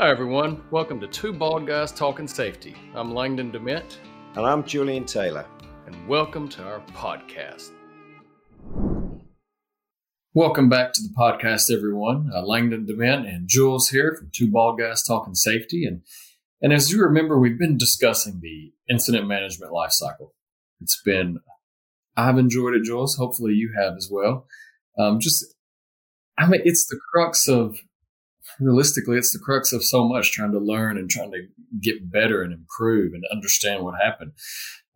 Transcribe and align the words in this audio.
Hi, 0.00 0.08
everyone. 0.08 0.62
Welcome 0.70 0.98
to 1.00 1.06
Two 1.06 1.30
Bald 1.30 1.66
Guys 1.66 1.92
Talking 1.92 2.26
Safety. 2.26 2.74
I'm 2.94 3.12
Langdon 3.12 3.50
Dement. 3.50 4.00
And 4.34 4.46
I'm 4.46 4.64
Julian 4.64 5.04
Taylor. 5.04 5.44
And 5.84 6.08
welcome 6.08 6.48
to 6.48 6.62
our 6.62 6.80
podcast. 6.94 7.72
Welcome 10.32 10.70
back 10.70 10.94
to 10.94 11.02
the 11.02 11.12
podcast, 11.14 11.70
everyone. 11.70 12.30
Uh, 12.34 12.40
Langdon 12.46 12.86
Dement 12.86 13.26
and 13.26 13.46
Jules 13.46 13.90
here 13.90 14.16
from 14.18 14.30
Two 14.34 14.50
Bald 14.50 14.78
Guys 14.78 15.02
Talking 15.02 15.34
Safety. 15.34 15.84
And, 15.84 16.00
and 16.62 16.72
as 16.72 16.90
you 16.90 17.02
remember, 17.02 17.38
we've 17.38 17.58
been 17.58 17.76
discussing 17.76 18.40
the 18.40 18.72
incident 18.88 19.28
management 19.28 19.70
life 19.70 19.92
cycle. 19.92 20.32
It's 20.80 20.98
been, 21.04 21.40
I've 22.16 22.38
enjoyed 22.38 22.72
it, 22.72 22.84
Jules. 22.84 23.16
Hopefully 23.16 23.52
you 23.52 23.74
have 23.78 23.96
as 23.98 24.08
well. 24.10 24.46
Um, 24.98 25.20
just, 25.20 25.44
I 26.38 26.46
mean, 26.48 26.62
it's 26.64 26.86
the 26.86 26.98
crux 27.12 27.46
of 27.46 27.76
realistically, 28.60 29.16
it's 29.16 29.32
the 29.32 29.38
crux 29.38 29.72
of 29.72 29.84
so 29.84 30.06
much 30.06 30.32
trying 30.32 30.52
to 30.52 30.58
learn 30.58 30.98
and 30.98 31.10
trying 31.10 31.32
to 31.32 31.46
get 31.80 32.10
better 32.10 32.42
and 32.42 32.52
improve 32.52 33.12
and 33.14 33.24
understand 33.32 33.84
what 33.84 34.00
happened. 34.00 34.32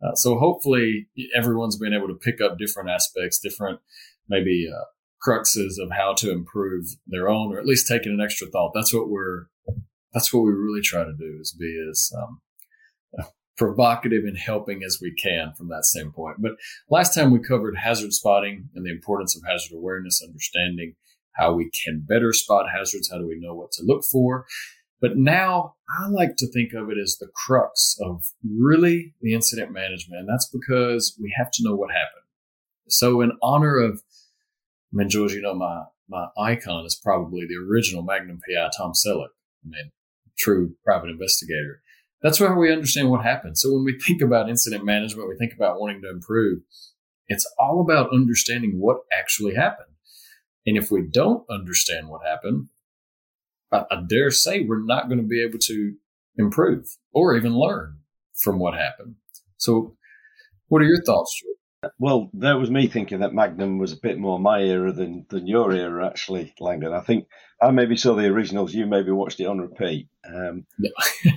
Uh, 0.03 0.13
so 0.15 0.37
hopefully 0.37 1.07
everyone's 1.35 1.77
been 1.77 1.93
able 1.93 2.07
to 2.07 2.13
pick 2.15 2.41
up 2.41 2.57
different 2.57 2.89
aspects, 2.89 3.39
different 3.39 3.79
maybe 4.27 4.67
uh, 4.71 4.83
cruxes 5.25 5.73
of 5.81 5.91
how 5.91 6.13
to 6.13 6.31
improve 6.31 6.85
their 7.07 7.29
own, 7.29 7.53
or 7.53 7.59
at 7.59 7.65
least 7.65 7.87
taking 7.87 8.13
an 8.13 8.21
extra 8.21 8.47
thought. 8.47 8.71
That's 8.73 8.93
what 8.93 9.09
we're, 9.09 9.45
that's 10.13 10.33
what 10.33 10.41
we 10.41 10.51
really 10.51 10.81
try 10.81 11.03
to 11.03 11.13
do 11.13 11.37
is 11.41 11.55
be 11.57 11.83
as 11.89 12.11
um, 12.17 12.41
provocative 13.57 14.23
and 14.25 14.37
helping 14.37 14.83
as 14.83 14.99
we 15.01 15.13
can 15.13 15.53
from 15.57 15.69
that 15.69 15.85
standpoint. 15.85 16.37
But 16.39 16.53
last 16.89 17.13
time 17.13 17.31
we 17.31 17.39
covered 17.39 17.77
hazard 17.77 18.13
spotting 18.13 18.69
and 18.75 18.85
the 18.85 18.91
importance 18.91 19.35
of 19.35 19.43
hazard 19.47 19.75
awareness, 19.75 20.21
understanding 20.25 20.95
how 21.35 21.53
we 21.53 21.69
can 21.69 22.03
better 22.07 22.33
spot 22.33 22.65
hazards, 22.73 23.09
how 23.11 23.17
do 23.17 23.27
we 23.27 23.39
know 23.39 23.53
what 23.53 23.71
to 23.73 23.83
look 23.83 24.03
for. 24.03 24.45
But 25.01 25.17
now 25.17 25.75
I 25.89 26.07
like 26.07 26.35
to 26.37 26.47
think 26.47 26.73
of 26.73 26.89
it 26.89 26.97
as 26.97 27.17
the 27.17 27.27
crux 27.27 27.97
of 28.01 28.23
really 28.43 29.13
the 29.21 29.33
incident 29.33 29.71
management. 29.71 30.21
And 30.21 30.29
that's 30.29 30.49
because 30.49 31.17
we 31.21 31.33
have 31.37 31.51
to 31.51 31.63
know 31.63 31.75
what 31.75 31.91
happened. 31.91 32.23
So 32.87 33.21
in 33.21 33.33
honor 33.41 33.77
of, 33.77 34.01
I 34.93 34.97
mean, 34.97 35.09
George, 35.09 35.33
you 35.33 35.41
know, 35.41 35.53
my, 35.53 35.83
my 36.07 36.27
icon 36.37 36.85
is 36.85 36.95
probably 36.95 37.45
the 37.45 37.57
original 37.57 38.03
Magnum 38.03 38.39
PI, 38.47 38.69
Tom 38.77 38.93
Selleck. 38.93 39.29
I 39.65 39.69
mean, 39.69 39.91
true 40.37 40.75
private 40.83 41.09
investigator. 41.09 41.81
That's 42.21 42.39
where 42.39 42.55
we 42.55 42.71
understand 42.71 43.09
what 43.09 43.23
happened. 43.23 43.57
So 43.57 43.73
when 43.73 43.83
we 43.83 43.99
think 43.99 44.21
about 44.21 44.49
incident 44.49 44.85
management, 44.85 45.29
we 45.29 45.35
think 45.35 45.53
about 45.53 45.79
wanting 45.79 46.01
to 46.01 46.09
improve. 46.09 46.59
It's 47.27 47.45
all 47.59 47.81
about 47.81 48.13
understanding 48.13 48.79
what 48.79 48.97
actually 49.11 49.55
happened. 49.55 49.94
And 50.65 50.77
if 50.77 50.91
we 50.91 51.03
don't 51.03 51.45
understand 51.49 52.09
what 52.09 52.25
happened, 52.25 52.69
I, 53.71 53.83
I 53.91 54.01
dare 54.07 54.31
say 54.31 54.61
we're 54.61 54.83
not 54.83 55.07
going 55.07 55.19
to 55.19 55.27
be 55.27 55.43
able 55.43 55.59
to 55.59 55.95
improve 56.37 56.85
or 57.13 57.35
even 57.35 57.57
learn 57.57 57.99
from 58.41 58.59
what 58.59 58.73
happened. 58.73 59.15
So, 59.57 59.95
what 60.67 60.81
are 60.81 60.85
your 60.85 61.01
thoughts, 61.03 61.41
George? 61.41 61.93
Well, 61.99 62.29
that 62.33 62.53
was 62.53 62.71
me 62.71 62.87
thinking 62.87 63.19
that 63.19 63.33
Magnum 63.33 63.77
was 63.77 63.93
a 63.93 63.97
bit 63.97 64.17
more 64.17 64.39
my 64.39 64.61
era 64.61 64.91
than, 64.91 65.25
than 65.29 65.47
your 65.47 65.71
era, 65.71 66.07
actually, 66.07 66.53
Langdon. 66.59 66.93
I 66.93 67.01
think 67.01 67.27
I 67.61 67.71
maybe 67.71 67.95
saw 67.95 68.15
the 68.15 68.25
originals, 68.25 68.73
you 68.73 68.87
maybe 68.87 69.11
watched 69.11 69.39
it 69.39 69.45
on 69.45 69.59
repeat. 69.59 70.09
Um, 70.27 70.65
no. 70.79 70.89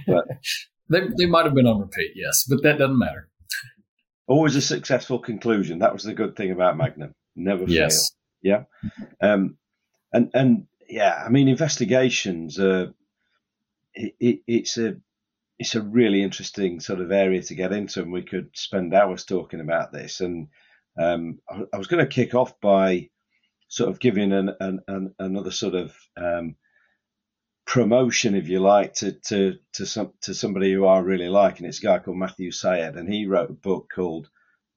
but 0.07 0.25
they, 0.89 1.01
they 1.19 1.27
might 1.27 1.45
have 1.45 1.55
been 1.55 1.67
on 1.67 1.81
repeat, 1.81 2.13
yes, 2.15 2.45
but 2.49 2.63
that 2.63 2.79
doesn't 2.79 2.99
matter. 2.99 3.29
Always 4.27 4.57
a 4.57 4.63
successful 4.63 5.19
conclusion. 5.19 5.79
That 5.79 5.93
was 5.93 6.03
the 6.03 6.15
good 6.15 6.37
thing 6.37 6.51
about 6.51 6.77
Magnum. 6.77 7.15
Never 7.37 7.65
yes. 7.65 8.11
Yeah. 8.43 8.65
Um, 9.21 9.57
and, 10.13 10.31
and 10.35 10.67
yeah, 10.89 11.23
I 11.25 11.29
mean, 11.29 11.49
investigations, 11.49 12.59
uh, 12.59 12.89
it, 13.95 14.15
it, 14.21 14.41
it's 14.47 14.79
a, 14.79 14.97
it's 15.59 15.75
a 15.75 15.83
really 15.83 16.23
interesting 16.23 16.81
sort 16.81 17.01
of 17.01 17.11
area 17.11 17.43
to 17.43 17.55
get 17.55 17.73
into, 17.73 18.03
and 18.03 18.13
we 18.13 18.23
could 18.23 18.51
spend 18.55 18.95
hours 18.95 19.25
talking 19.25 19.61
about 19.61 19.93
this. 19.93 20.21
And 20.21 20.49
um, 20.99 21.41
I, 21.51 21.63
I, 21.73 21.79
was 21.79 21.89
going 21.89 22.05
to 22.05 22.11
kick 22.11 22.35
off 22.35 22.61
by 22.61 23.11
sort 23.69 23.91
of 23.91 24.01
giving 24.01 24.33
an, 24.33 24.51
an, 24.61 24.81
an 24.87 25.15
another 25.19 25.51
sort 25.51 25.75
of 25.75 25.97
um, 26.17 26.55
promotion, 27.67 28.35
if 28.35 28.49
you 28.49 28.61
like, 28.61 28.95
to 28.95 29.13
to 29.13 29.59
to 29.75 29.87
some 29.87 30.13
to 30.23 30.35
somebody 30.35 30.73
who 30.73 30.87
I 30.87 31.01
really 31.01 31.29
like, 31.29 31.59
and 31.59 31.69
it's 31.69 31.81
a 31.81 31.87
guy 31.87 31.99
called 31.99 32.17
Matthew 32.17 32.53
Syed, 32.53 32.97
and 32.97 33.13
he 33.13 33.27
wrote 33.27 33.51
a 33.51 33.55
book 33.55 33.91
called 33.95 34.29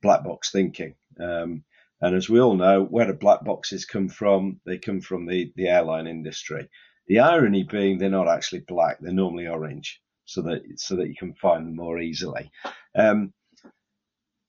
Black 0.02 0.24
Box 0.24 0.52
Thinking. 0.52 0.96
Um, 1.20 1.64
and 2.02 2.16
as 2.16 2.30
we 2.30 2.40
all 2.40 2.56
know, 2.56 2.84
where 2.84 3.06
do 3.06 3.14
black 3.14 3.44
boxes 3.44 3.86
come 3.86 4.10
from? 4.10 4.60
They 4.66 4.78
come 4.78 5.02
from 5.02 5.26
the, 5.26 5.52
the 5.56 5.68
airline 5.68 6.08
industry. 6.08 6.68
The 7.08 7.20
irony 7.20 7.64
being 7.64 7.98
they're 7.98 8.10
not 8.10 8.28
actually 8.28 8.62
black; 8.68 8.98
they're 9.00 9.14
normally 9.14 9.48
orange, 9.48 10.02
so 10.26 10.42
that 10.44 10.62
so 10.78 10.96
that 10.96 11.08
you 11.08 11.16
can 11.16 11.34
find 11.34 11.68
them 11.68 11.76
more 11.76 12.00
easily. 12.00 12.52
Um, 12.96 13.34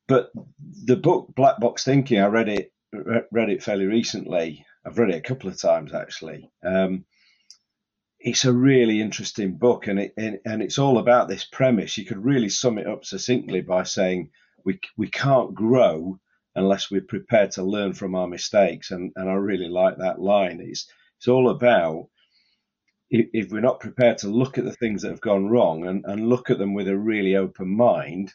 but 0.08 0.30
the 0.84 0.96
book 0.96 1.34
Black 1.34 1.58
Box 1.60 1.84
Thinking, 1.84 2.20
I 2.20 2.26
read 2.26 2.48
it 2.48 2.72
read 3.30 3.50
it 3.50 3.62
fairly 3.62 3.86
recently. 3.86 4.64
I've 4.84 4.98
read 4.98 5.10
it 5.10 5.16
a 5.16 5.28
couple 5.28 5.48
of 5.48 5.60
times 5.60 5.92
actually. 5.94 6.50
Um, 6.64 7.04
it's 8.20 8.44
a 8.44 8.52
really 8.52 9.00
interesting 9.00 9.56
book, 9.56 9.88
and 9.88 9.98
it 9.98 10.14
and, 10.16 10.38
and 10.46 10.62
it's 10.62 10.78
all 10.78 10.98
about 10.98 11.28
this 11.28 11.44
premise. 11.44 11.98
You 11.98 12.04
could 12.04 12.24
really 12.24 12.48
sum 12.48 12.78
it 12.78 12.86
up 12.86 13.04
succinctly 13.04 13.62
by 13.62 13.82
saying 13.82 14.30
we 14.64 14.80
we 14.96 15.08
can't 15.08 15.54
grow 15.54 16.20
unless 16.54 16.90
we're 16.90 17.00
prepared 17.00 17.52
to 17.52 17.62
learn 17.62 17.92
from 17.92 18.14
our 18.14 18.26
mistakes. 18.26 18.90
And, 18.90 19.12
and 19.16 19.28
I 19.28 19.34
really 19.34 19.68
like 19.68 19.98
that 19.98 20.20
line. 20.20 20.60
It's, 20.60 20.86
it's 21.18 21.28
all 21.28 21.50
about 21.50 22.08
if, 23.12 23.52
we're 23.52 23.60
not 23.60 23.80
prepared 23.80 24.18
to 24.18 24.28
look 24.28 24.56
at 24.56 24.64
the 24.64 24.72
things 24.72 25.02
that 25.02 25.10
have 25.10 25.20
gone 25.20 25.48
wrong 25.48 25.86
and, 25.86 26.04
and 26.06 26.28
look 26.28 26.50
at 26.50 26.58
them 26.58 26.72
with 26.72 26.88
a 26.88 26.96
really 26.96 27.36
open 27.36 27.68
mind, 27.68 28.32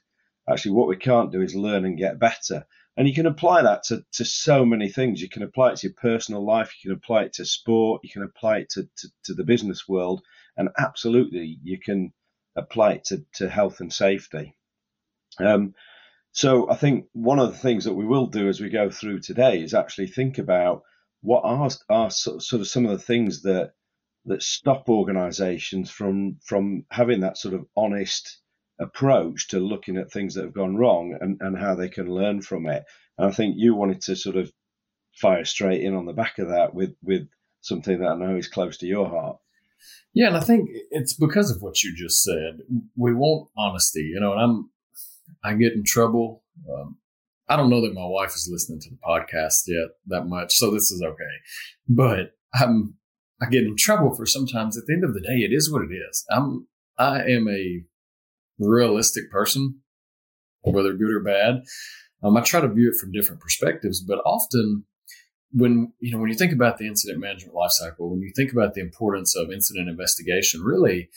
actually 0.48 0.72
what 0.72 0.88
we 0.88 0.96
can't 0.96 1.32
do 1.32 1.42
is 1.42 1.56
learn 1.56 1.84
and 1.86 1.98
get 1.98 2.20
better. 2.20 2.66
And 2.96 3.08
you 3.08 3.14
can 3.14 3.26
apply 3.26 3.64
that 3.64 3.84
to, 3.86 4.04
to 4.14 4.26
so 4.26 4.66
many 4.66 4.90
things. 4.90 5.22
You 5.22 5.30
can 5.30 5.44
apply 5.44 5.72
it 5.72 5.78
to 5.78 5.88
your 5.88 5.96
personal 6.00 6.46
life, 6.46 6.74
you 6.84 6.90
can 6.90 6.98
apply 6.98 7.24
it 7.24 7.34
to 7.34 7.46
sport, 7.46 8.02
you 8.04 8.10
can 8.10 8.24
apply 8.24 8.60
it 8.60 8.70
to, 8.72 8.84
to, 8.98 9.08
to 9.26 9.34
the 9.34 9.44
business 9.44 9.88
world, 9.88 10.22
and 10.56 10.70
absolutely 10.78 11.60
you 11.64 11.80
can 11.80 12.14
apply 12.56 12.94
it 12.94 13.06
to, 13.06 13.26
to 13.34 13.50
health 13.50 13.80
and 13.80 13.94
safety. 13.94 14.56
Um, 15.40 15.74
so 16.38 16.70
I 16.70 16.76
think 16.76 17.06
one 17.14 17.40
of 17.40 17.52
the 17.52 17.58
things 17.58 17.86
that 17.86 17.96
we 17.96 18.06
will 18.06 18.28
do 18.28 18.48
as 18.48 18.62
we 18.62 18.70
go 18.70 18.92
through 18.92 19.22
today 19.22 19.60
is 19.60 19.74
actually 19.74 20.06
think 20.06 20.38
about 20.38 20.84
what 21.22 21.42
are, 21.44 21.68
are 21.90 22.12
sort 22.12 22.62
of 22.62 22.68
some 22.68 22.86
of 22.86 22.92
the 22.92 23.04
things 23.04 23.42
that 23.42 23.72
that 24.26 24.44
stop 24.44 24.88
organisations 24.88 25.90
from 25.90 26.38
from 26.46 26.86
having 26.92 27.22
that 27.22 27.40
sort 27.40 27.56
of 27.56 27.66
honest 27.76 28.38
approach 28.80 29.48
to 29.48 29.60
looking 29.60 29.98
at 29.98 30.12
things 30.12 30.36
that 30.36 30.44
have 30.44 30.54
gone 30.54 30.76
wrong 30.76 31.18
and, 31.20 31.42
and 31.42 31.58
how 31.58 31.74
they 31.74 31.90
can 31.90 32.08
learn 32.08 32.44
from 32.44 32.68
it. 32.68 32.84
And 33.18 33.28
I 33.28 33.32
think 33.32 33.56
you 33.58 33.74
wanted 33.74 34.02
to 34.02 34.16
sort 34.16 34.36
of 34.36 34.54
fire 35.16 35.44
straight 35.44 35.82
in 35.82 35.96
on 35.96 36.06
the 36.06 36.14
back 36.14 36.38
of 36.38 36.50
that 36.50 36.76
with 36.76 36.94
with 37.02 37.28
something 37.62 37.98
that 37.98 38.10
I 38.12 38.16
know 38.16 38.36
is 38.36 38.48
close 38.48 38.78
to 38.78 38.86
your 38.86 39.10
heart. 39.10 39.38
Yeah, 40.14 40.28
and 40.28 40.38
I 40.38 40.42
think 40.42 40.70
it's 40.92 41.16
because 41.16 41.50
of 41.50 41.64
what 41.64 41.82
you 41.82 41.96
just 41.96 42.22
said. 42.22 42.60
We 42.96 43.16
want 43.16 43.50
honesty, 43.58 44.02
you 44.02 44.20
know, 44.20 44.34
and 44.34 44.42
I'm 44.42 44.70
I 45.44 45.54
get 45.54 45.74
in 45.74 45.84
trouble. 45.86 46.44
Um, 46.72 46.98
I 47.50 47.56
don't 47.56 47.70
know 47.70 47.82
that 47.82 47.94
my 47.94 48.06
wife 48.06 48.32
is 48.32 48.50
listening 48.52 48.80
to 48.82 48.90
the 48.90 48.98
podcast 49.06 49.68
yet 49.68 49.90
that 50.08 50.28
much, 50.28 50.54
so 50.56 50.72
this 50.72 50.92
is 50.92 51.02
okay. 51.02 51.24
But 51.88 52.34
I'm 52.54 52.96
I 53.42 53.46
get 53.46 53.64
in 53.64 53.76
trouble 53.78 54.16
for 54.16 54.26
sometimes. 54.26 54.78
At 54.78 54.86
the 54.88 54.94
end 54.94 55.04
of 55.04 55.14
the 55.14 55.22
day, 55.22 55.38
it 55.38 55.54
is 55.54 55.72
what 55.72 55.84
it 55.84 55.94
is. 55.94 56.26
I'm 56.30 56.68
I 56.98 57.22
am 57.24 57.48
a 57.48 57.84
realistic 58.60 59.32
person, 59.32 59.82
whether 60.62 60.94
good 60.94 61.12
or 61.12 61.24
bad. 61.24 61.64
Um, 62.24 62.36
I 62.36 62.42
try 62.42 62.62
to 62.62 62.68
view 62.68 62.90
it 62.90 63.00
from 63.00 63.12
different 63.12 63.42
perspectives, 63.42 64.02
but 64.02 64.20
often 64.26 64.86
when 65.52 65.94
you 66.00 66.12
know 66.12 66.20
when 66.20 66.30
you 66.30 66.36
think 66.36 66.52
about 66.52 66.78
the 66.78 66.88
incident 66.88 67.20
management 67.20 67.56
lifecycle, 67.56 68.10
when 68.10 68.22
you 68.22 68.32
think 68.36 68.52
about 68.52 68.74
the 68.74 68.82
importance 68.82 69.36
of 69.36 69.52
incident 69.52 69.90
investigation, 69.90 70.62
really 70.62 71.10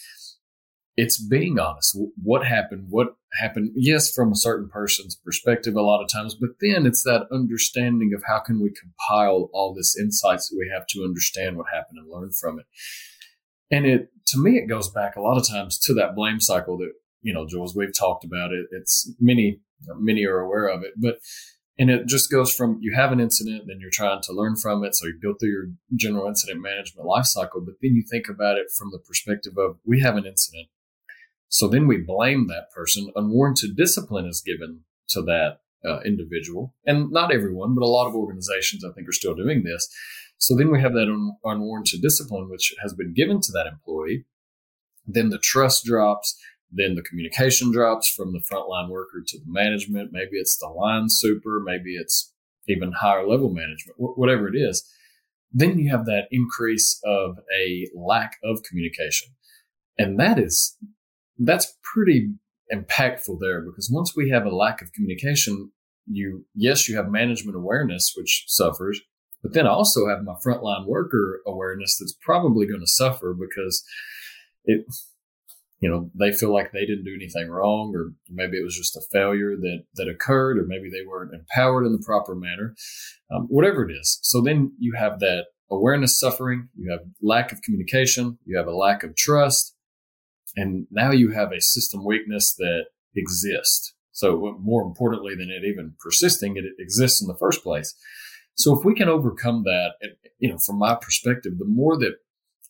it's 0.97 1.23
being 1.23 1.59
honest. 1.59 1.97
What 2.23 2.47
happened? 2.47 2.87
What 2.91 3.15
happened? 3.41 3.71
Yes, 3.75 4.13
from 4.13 4.33
a 4.33 4.37
certain 4.37 4.69
person's 4.69 5.17
perspective, 5.17 5.75
a 5.75 5.83
lot 5.83 6.03
of 6.03 6.09
times, 6.09 6.35
but 6.35 6.51
then 6.61 6.87
it's 6.87 7.05
that 7.05 7.27
understanding 7.33 8.13
of 8.15 8.23
how 8.27 8.41
can 8.41 8.61
we 8.61 8.71
compile 8.71 9.51
all 9.53 9.73
this 9.73 9.97
insights 9.99 10.49
that 10.49 10.57
we 10.59 10.71
have 10.73 10.87
to 10.89 11.05
understand 11.05 11.57
what 11.57 11.67
happened 11.73 11.99
and 11.99 12.11
learn 12.11 12.31
from 12.33 12.59
it. 12.59 12.67
And 13.71 13.87
it, 13.87 14.09
to 14.29 14.39
me, 14.39 14.59
it 14.59 14.69
goes 14.69 14.91
back 14.91 15.17
a 15.17 15.21
lot 15.21 15.39
of 15.39 15.49
times 15.49 15.79
to 15.81 15.95
that 15.95 16.15
blame 16.15 16.41
cycle 16.41 16.77
that, 16.79 16.93
you 17.23 17.33
know, 17.33 17.47
Jules, 17.47 17.77
we've 17.77 17.97
talked 17.97 18.25
about 18.25 18.51
it. 18.53 18.67
It's 18.73 19.13
many, 19.21 19.61
many 19.97 20.27
are 20.27 20.41
aware 20.41 20.67
of 20.67 20.83
it, 20.83 20.95
but, 20.97 21.19
and 21.79 21.89
it 21.89 22.09
just 22.09 22.31
goes 22.31 22.53
from 22.53 22.79
you 22.81 22.95
have 22.95 23.13
an 23.13 23.21
incident, 23.21 23.65
then 23.67 23.79
you're 23.81 23.91
trying 23.93 24.21
to 24.23 24.33
learn 24.33 24.57
from 24.57 24.85
it. 24.85 24.95
So 24.97 25.07
you 25.07 25.19
go 25.23 25.35
through 25.39 25.51
your 25.51 25.67
general 25.97 26.27
incident 26.27 26.61
management 26.61 27.07
life 27.07 27.27
cycle, 27.27 27.63
but 27.65 27.77
then 27.81 27.95
you 27.95 28.03
think 28.11 28.29
about 28.29 28.59
it 28.59 28.67
from 28.77 28.91
the 28.91 28.99
perspective 28.99 29.55
of 29.57 29.77
we 29.87 30.01
have 30.01 30.17
an 30.17 30.27
incident 30.27 30.69
so 31.51 31.69
then 31.69 31.87
we 31.89 31.99
blame 31.99 32.47
that 32.47 32.71
person. 32.75 33.11
Unwarranted 33.17 33.77
discipline 33.77 34.27
is 34.27 34.41
given 34.41 34.83
to 35.09 35.21
that 35.23 35.59
uh, 35.85 36.01
individual. 36.03 36.75
And 36.87 37.11
not 37.11 37.33
everyone, 37.33 37.75
but 37.75 37.85
a 37.85 37.89
lot 37.89 38.07
of 38.07 38.15
organizations, 38.15 38.85
I 38.85 38.93
think, 38.93 39.09
are 39.09 39.13
still 39.13 39.35
doing 39.35 39.65
this. 39.65 39.89
So 40.39 40.57
then 40.57 40.71
we 40.71 40.81
have 40.81 40.95
that 40.95 41.09
un- 41.09 41.33
unwarranted 41.45 42.03
discipline, 42.03 42.49
which 42.49 42.73
has 42.83 42.95
been 42.95 43.13
given 43.15 43.41
to 43.43 43.53
that 43.53 43.67
employee. 43.67 44.25
then 45.07 45.31
the 45.31 45.39
trust 45.39 45.85
drops, 45.85 46.39
then 46.71 46.95
the 46.95 47.03
communication 47.03 47.73
drops 47.73 48.09
from 48.09 48.33
the 48.33 48.43
frontline 48.51 48.89
worker 48.89 49.23
to 49.27 49.39
the 49.39 49.51
management. 49.51 50.13
Maybe 50.13 50.33
it's 50.35 50.57
the 50.57 50.69
line 50.69 51.07
super, 51.09 51.61
maybe 51.65 51.97
it's 51.97 52.33
even 52.69 52.93
higher 52.93 53.27
level 53.27 53.51
management, 53.51 53.97
whatever 53.97 54.49
it 54.49 54.57
is. 54.57 54.89
Then 55.53 55.79
you 55.79 55.91
have 55.91 56.07
that 56.07 56.29
increase 56.31 57.01
of 57.05 57.39
a 57.53 57.89
lack 57.93 58.37
of 58.45 58.63
communication. 58.63 59.31
And 59.99 60.19
that 60.21 60.39
is, 60.39 60.77
that's 61.41 61.77
pretty 61.83 62.33
impactful 62.73 63.39
there 63.41 63.61
because 63.63 63.91
once 63.93 64.15
we 64.15 64.31
have 64.31 64.45
a 64.45 64.55
lack 64.55 64.81
of 64.83 64.93
communication, 64.93 65.73
you, 66.07 66.45
yes, 66.55 66.89
you 66.89 66.97
have 66.97 67.11
management 67.11 67.57
awareness, 67.57 68.15
which 68.17 68.45
suffers, 68.47 69.01
but 69.43 69.55
then 69.55 69.67
I 69.67 69.71
also 69.71 70.09
have 70.09 70.23
my 70.23 70.35
frontline 70.45 70.87
worker 70.87 71.41
awareness 71.47 71.97
that's 71.99 72.17
probably 72.21 72.67
going 72.67 72.81
to 72.81 72.87
suffer 72.87 73.35
because 73.39 73.85
it, 74.65 74.85
you 75.81 75.89
know, 75.89 76.11
they 76.19 76.31
feel 76.31 76.53
like 76.53 76.73
they 76.73 76.85
didn't 76.85 77.05
do 77.05 77.15
anything 77.15 77.51
wrong, 77.51 77.95
or 77.97 78.13
maybe 78.29 78.59
it 78.59 78.65
was 78.65 78.77
just 78.77 78.97
a 78.97 79.01
failure 79.11 79.57
that 79.57 79.85
that 79.95 80.09
occurred, 80.09 80.59
or 80.59 80.67
maybe 80.67 80.91
they 80.91 81.07
weren't 81.07 81.33
empowered 81.33 81.87
in 81.87 81.93
the 81.93 82.05
proper 82.05 82.35
manner, 82.35 82.75
um, 83.35 83.47
whatever 83.49 83.89
it 83.89 83.95
is. 83.95 84.19
So 84.23 84.43
then 84.43 84.75
you 84.79 84.93
have 84.99 85.21
that 85.21 85.47
awareness 85.71 86.19
suffering, 86.19 86.69
you 86.77 86.91
have 86.91 87.01
lack 87.23 87.51
of 87.51 87.63
communication, 87.63 88.39
you 88.45 88.59
have 88.59 88.67
a 88.67 88.77
lack 88.77 89.03
of 89.03 89.17
trust, 89.17 89.75
and 90.61 90.87
now 90.91 91.11
you 91.11 91.31
have 91.31 91.53
a 91.53 91.61
system 91.61 92.05
weakness 92.05 92.55
that 92.59 92.87
exists. 93.17 93.95
So 94.13 94.59
more 94.61 94.83
importantly 94.83 95.35
than 95.35 95.49
it 95.51 95.67
even 95.67 95.95
persisting, 95.99 96.57
it 96.57 96.65
exists 96.79 97.23
in 97.23 97.29
the 97.29 97.39
first 97.39 97.63
place. 97.63 97.95
So 98.55 98.79
if 98.79 98.85
we 98.85 98.95
can 98.95 99.09
overcome 99.09 99.63
that, 99.65 99.95
you 100.39 100.51
know, 100.51 100.59
from 100.67 100.79
my 100.79 100.95
perspective, 100.95 101.55
the 101.59 101.65
more 101.65 101.97
that 101.99 102.17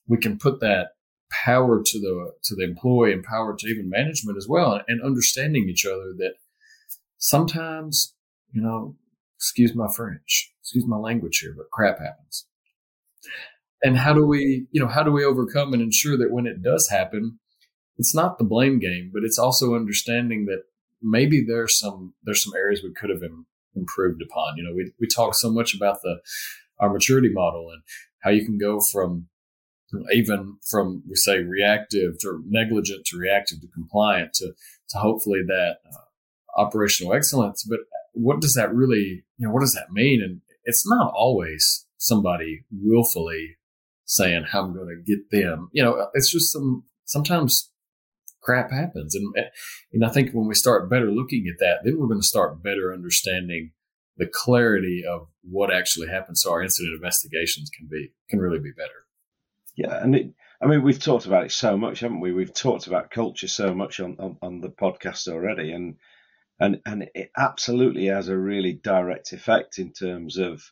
we 0.07 0.19
can 0.19 0.39
put 0.39 0.61
that 0.61 0.91
power 1.45 1.83
to 1.85 1.99
the 2.01 2.33
to 2.45 2.55
the 2.55 2.65
employee 2.65 3.13
and 3.13 3.25
power 3.25 3.57
to 3.59 3.67
even 3.67 3.91
management 3.91 4.39
as 4.39 4.47
well, 4.49 4.81
and 4.87 5.03
understanding 5.03 5.69
each 5.69 5.85
other 5.85 6.15
that 6.19 6.35
sometimes, 7.19 8.15
you 8.53 8.63
know, 8.63 8.97
excuse 9.37 9.75
my 9.75 9.89
French, 9.97 10.53
excuse 10.63 10.87
my 10.87 10.97
language 10.97 11.39
here, 11.39 11.55
but 11.57 11.71
crap 11.73 11.99
happens. 11.99 12.47
And 13.83 13.97
how 13.97 14.13
do 14.13 14.25
we, 14.25 14.67
you 14.71 14.81
know, 14.81 14.89
how 14.89 15.03
do 15.03 15.11
we 15.11 15.25
overcome 15.25 15.73
and 15.73 15.83
ensure 15.83 16.17
that 16.19 16.31
when 16.31 16.47
it 16.47 16.63
does 16.63 16.89
happen, 16.89 17.40
it's 18.01 18.15
not 18.15 18.39
the 18.39 18.45
blame 18.45 18.79
game, 18.79 19.11
but 19.13 19.25
it's 19.25 19.39
also 19.39 19.75
understanding 19.75 20.47
that 20.47 20.63
maybe 21.03 21.45
there's 21.47 21.79
some 21.79 22.15
there's 22.25 22.43
some 22.43 22.55
areas 22.57 22.83
we 22.83 22.95
could 22.95 23.11
have 23.11 23.23
improved 23.77 24.23
upon. 24.23 24.57
You 24.57 24.65
know, 24.65 24.75
we 24.75 24.91
we 24.99 25.07
talk 25.07 25.35
so 25.35 25.51
much 25.51 25.75
about 25.75 26.01
the 26.01 26.21
our 26.79 26.91
maturity 26.91 27.29
model 27.31 27.69
and 27.71 27.83
how 28.21 28.31
you 28.31 28.43
can 28.43 28.57
go 28.57 28.81
from 28.91 29.29
even 30.15 30.57
from 30.67 31.03
we 31.07 31.15
say 31.15 31.41
reactive 31.41 32.19
to 32.21 32.43
negligent 32.47 33.05
to 33.07 33.19
reactive 33.19 33.61
to 33.61 33.69
compliant 33.69 34.33
to 34.35 34.55
to 34.89 34.99
hopefully 34.99 35.43
that 35.47 35.77
uh, 35.93 36.59
operational 36.59 37.13
excellence. 37.13 37.67
But 37.69 37.81
what 38.15 38.41
does 38.41 38.55
that 38.55 38.75
really 38.75 39.25
you 39.37 39.47
know 39.47 39.53
what 39.53 39.61
does 39.61 39.75
that 39.75 39.93
mean? 39.93 40.23
And 40.23 40.41
it's 40.65 40.89
not 40.89 41.13
always 41.15 41.85
somebody 41.99 42.65
willfully 42.73 43.59
saying 44.07 44.45
how 44.51 44.63
I'm 44.63 44.75
going 44.75 44.89
to 44.89 45.17
get 45.17 45.31
them. 45.31 45.69
You 45.73 45.83
know, 45.85 46.09
it's 46.15 46.33
just 46.33 46.51
some 46.51 46.85
sometimes 47.05 47.70
crap 48.41 48.71
happens, 48.71 49.15
and 49.15 49.33
and 49.93 50.05
I 50.05 50.09
think 50.09 50.33
when 50.33 50.49
we 50.49 50.55
start 50.55 50.91
better 50.91 51.11
looking 51.11 51.47
at 51.49 51.59
that, 51.59 51.81
then 51.85 51.99
we're 51.99 52.09
going 52.09 52.21
to 52.21 52.27
start 52.27 52.63
better 52.63 52.93
understanding 52.93 53.73
the 54.17 54.27
clarity 54.27 55.03
of 55.09 55.29
what 55.43 55.73
actually 55.73 56.09
happens, 56.09 56.43
so 56.43 56.53
our 56.53 56.63
incident 56.63 56.95
investigations 56.95 57.71
can 57.77 57.89
be 57.91 58.13
can 58.29 58.39
really 58.39 58.61
be 58.61 58.73
better. 58.73 59.07
Yeah, 59.77 60.03
and 60.03 60.15
it, 60.15 60.35
I 60.61 60.67
mean, 60.67 60.83
we've 60.83 60.99
talked 60.99 61.27
about 61.27 61.45
it 61.45 61.53
so 61.53 61.77
much, 61.77 62.01
haven't 62.01 62.21
we? 62.21 62.33
We've 62.33 62.53
talked 62.53 62.87
about 62.87 63.11
culture 63.11 63.49
so 63.49 63.75
much 63.75 63.99
on, 63.99 64.17
on, 64.19 64.37
on 64.43 64.61
the 64.61 64.69
podcast 64.69 65.27
already, 65.27 65.73
and 65.73 65.97
and 66.59 66.81
and 66.85 67.09
it 67.15 67.31
absolutely 67.37 68.07
has 68.07 68.29
a 68.29 68.37
really 68.37 68.75
direct 68.75 69.33
effect 69.33 69.79
in 69.79 69.93
terms 69.93 70.37
of 70.37 70.63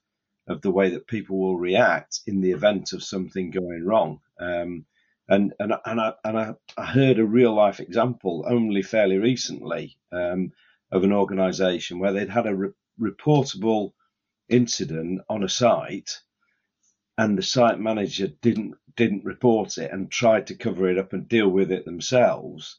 of 0.47 0.61
the 0.62 0.70
way 0.70 0.91
that 0.91 1.06
people 1.06 1.38
will 1.38 1.59
react 1.59 2.20
in 2.26 2.41
the 2.41 2.53
event 2.53 2.93
of 2.93 3.03
something 3.03 3.50
going 3.50 3.85
wrong. 3.85 4.20
Um, 4.41 4.85
and 5.28 5.52
and 5.58 5.75
and 5.84 6.00
I 6.00 6.12
and 6.25 6.38
I, 6.38 6.54
I, 6.76 6.86
heard 6.86 7.19
a 7.19 7.25
real 7.25 7.54
life 7.54 7.80
example 7.80 8.44
only 8.48 8.82
fairly 8.82 9.19
recently 9.19 9.96
um, 10.10 10.52
of 10.90 11.04
an 11.04 11.12
organisation 11.12 11.98
where 11.98 12.12
they'd 12.12 12.30
had 12.30 12.46
a 12.46 12.54
re- 12.54 12.70
reportable 13.00 13.92
incident 14.48 15.20
on 15.28 15.42
a 15.42 15.48
site 15.48 16.20
and 17.19 17.36
the 17.36 17.42
site 17.42 17.80
manager 17.80 18.28
didn't 18.28 18.76
didn't 18.96 19.25
report 19.25 19.76
it 19.76 19.92
and 19.92 20.10
tried 20.10 20.46
to 20.46 20.54
cover 20.54 20.88
it 20.88 20.98
up 20.98 21.12
and 21.12 21.28
deal 21.28 21.48
with 21.48 21.70
it 21.70 21.84
themselves. 21.84 22.78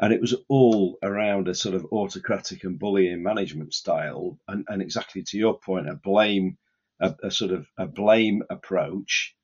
And 0.00 0.12
it 0.12 0.20
was 0.20 0.34
all 0.48 0.96
around 1.02 1.48
a 1.48 1.54
sort 1.54 1.74
of 1.74 1.86
autocratic 1.92 2.64
and 2.64 2.78
bullying 2.78 3.22
management 3.22 3.74
style. 3.74 4.38
And, 4.46 4.64
and 4.68 4.80
exactly 4.80 5.24
to 5.24 5.38
your 5.38 5.58
point 5.58 5.88
a 5.88 5.94
blame 5.94 6.56
a, 7.00 7.14
a 7.24 7.30
sort 7.30 7.50
of 7.50 7.66
a 7.76 7.86
blame 7.86 8.42
approach 8.50 9.34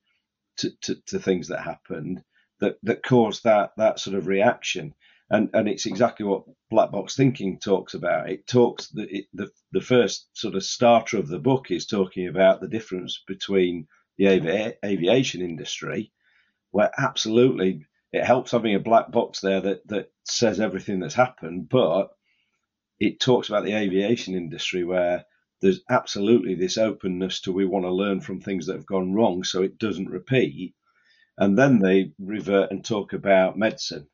to, 0.59 0.71
to, 0.83 0.95
to, 1.07 1.19
things 1.19 1.49
that 1.49 1.61
happened 1.61 2.23
that 2.65 2.79
that 2.83 3.03
caused 3.03 3.45
that 3.45 3.73
that 3.77 4.01
sort 4.01 4.17
of 4.17 4.27
reaction 4.27 4.95
and 5.31 5.51
and 5.55 5.69
it's 5.69 5.87
exactly 5.87 6.27
what 6.27 6.45
black 6.71 6.91
box 6.91 7.17
thinking 7.17 7.59
talks 7.59 7.95
about 7.95 8.29
it 8.31 8.47
talks 8.47 8.89
the, 8.89 9.19
it, 9.19 9.27
the 9.33 9.51
the 9.73 9.81
first 9.81 10.29
sort 10.33 10.55
of 10.55 10.65
starter 10.65 11.19
of 11.19 11.29
the 11.29 11.39
book 11.39 11.71
is 11.71 11.87
talking 11.87 12.29
about 12.29 12.61
the 12.61 12.69
difference 12.69 13.23
between 13.27 13.87
the 14.17 14.29
avi- 14.29 14.75
aviation 14.85 15.43
industry, 15.43 16.13
where 16.71 16.91
absolutely 16.99 17.87
it 18.13 18.25
helps 18.25 18.53
having 18.53 18.75
a 18.75 18.81
black 18.81 19.11
box 19.11 19.41
there 19.41 19.61
that, 19.61 19.87
that 19.89 20.13
says 20.25 20.61
everything 20.61 21.01
that's 21.01 21.15
happened, 21.15 21.69
but 21.69 22.11
it 23.01 23.21
talks 23.21 23.49
about 23.49 23.65
the 23.65 23.75
aviation 23.75 24.35
industry 24.35 24.85
where 24.85 25.25
there's 25.61 25.81
absolutely 25.91 26.55
this 26.55 26.79
openness 26.79 27.41
to 27.41 27.53
we 27.53 27.65
want 27.65 27.85
to 27.85 27.91
learn 27.91 28.21
from 28.21 28.41
things 28.41 28.67
that 28.67 28.77
have 28.77 28.87
gone 28.87 29.15
wrong 29.15 29.43
so 29.43 29.63
it 29.63 29.79
doesn't 29.79 30.09
repeat. 30.11 30.75
And 31.37 31.59
then 31.59 31.79
they 31.81 32.13
revert 32.19 32.71
and 32.71 32.85
talk 32.85 33.13
about 33.13 33.59
medicine 33.59 34.09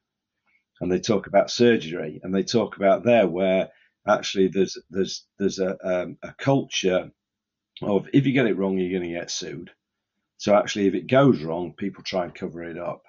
and 0.80 0.90
they 0.90 1.00
talk 1.00 1.26
about 1.26 1.50
surgery 1.50 2.20
and 2.22 2.34
they 2.34 2.42
talk 2.42 2.76
about 2.76 3.04
there 3.04 3.26
where 3.26 3.70
actually 4.06 4.48
there's 4.48 4.78
there's 4.88 5.26
there's 5.38 5.58
a, 5.58 5.76
um, 5.86 6.16
a 6.22 6.32
culture 6.38 7.10
of 7.82 8.08
if 8.12 8.26
you 8.26 8.32
get 8.32 8.46
it 8.46 8.56
wrong 8.56 8.78
you're 8.78 8.98
going 8.98 9.12
to 9.12 9.18
get 9.18 9.30
sued 9.30 9.70
so 10.40 10.54
actually, 10.54 10.86
if 10.86 10.94
it 10.94 11.06
goes 11.06 11.42
wrong, 11.42 11.74
people 11.74 12.02
try 12.02 12.24
and 12.24 12.34
cover 12.34 12.62
it 12.62 12.78
up. 12.78 13.02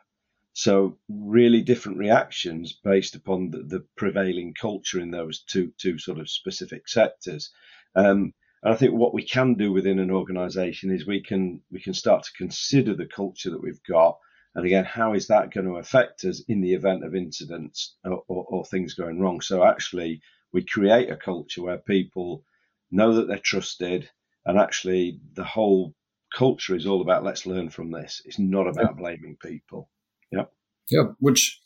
So 0.51 0.97
really 1.07 1.61
different 1.61 1.97
reactions 1.97 2.73
based 2.73 3.15
upon 3.15 3.51
the, 3.51 3.59
the 3.59 3.85
prevailing 3.95 4.53
culture 4.53 4.99
in 4.99 5.11
those 5.11 5.39
two 5.43 5.71
two 5.77 5.97
sort 5.97 6.19
of 6.19 6.29
specific 6.29 6.89
sectors. 6.89 7.51
Um, 7.95 8.33
and 8.63 8.73
I 8.73 8.77
think 8.77 8.93
what 8.93 9.13
we 9.13 9.23
can 9.23 9.55
do 9.55 9.71
within 9.71 9.99
an 9.99 10.11
organisation 10.11 10.91
is 10.91 11.05
we 11.07 11.21
can 11.21 11.61
we 11.71 11.81
can 11.81 11.93
start 11.93 12.23
to 12.23 12.37
consider 12.37 12.95
the 12.95 13.07
culture 13.07 13.49
that 13.49 13.61
we've 13.61 13.83
got, 13.87 14.17
and 14.55 14.65
again, 14.65 14.85
how 14.85 15.13
is 15.13 15.27
that 15.27 15.53
going 15.53 15.67
to 15.67 15.77
affect 15.77 16.23
us 16.25 16.43
in 16.47 16.61
the 16.61 16.73
event 16.73 17.03
of 17.03 17.15
incidents 17.15 17.95
or, 18.03 18.23
or, 18.27 18.45
or 18.49 18.65
things 18.65 18.93
going 18.93 19.19
wrong? 19.19 19.41
So 19.41 19.63
actually, 19.63 20.21
we 20.51 20.63
create 20.63 21.09
a 21.09 21.15
culture 21.15 21.63
where 21.63 21.77
people 21.77 22.43
know 22.91 23.15
that 23.15 23.27
they're 23.27 23.37
trusted, 23.37 24.09
and 24.45 24.59
actually 24.59 25.19
the 25.33 25.43
whole 25.43 25.93
culture 26.35 26.75
is 26.75 26.85
all 26.85 27.01
about 27.01 27.23
let's 27.23 27.45
learn 27.45 27.69
from 27.69 27.91
this. 27.91 28.21
It's 28.25 28.39
not 28.39 28.67
about 28.67 28.97
blaming 28.97 29.37
people. 29.41 29.89
Yeah. 30.31 30.45
Yeah. 30.89 31.03
Which, 31.19 31.59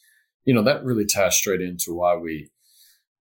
you 0.44 0.54
know, 0.54 0.64
that 0.64 0.84
really 0.84 1.06
ties 1.06 1.38
straight 1.38 1.62
into 1.62 1.94
why 1.94 2.16
we, 2.16 2.52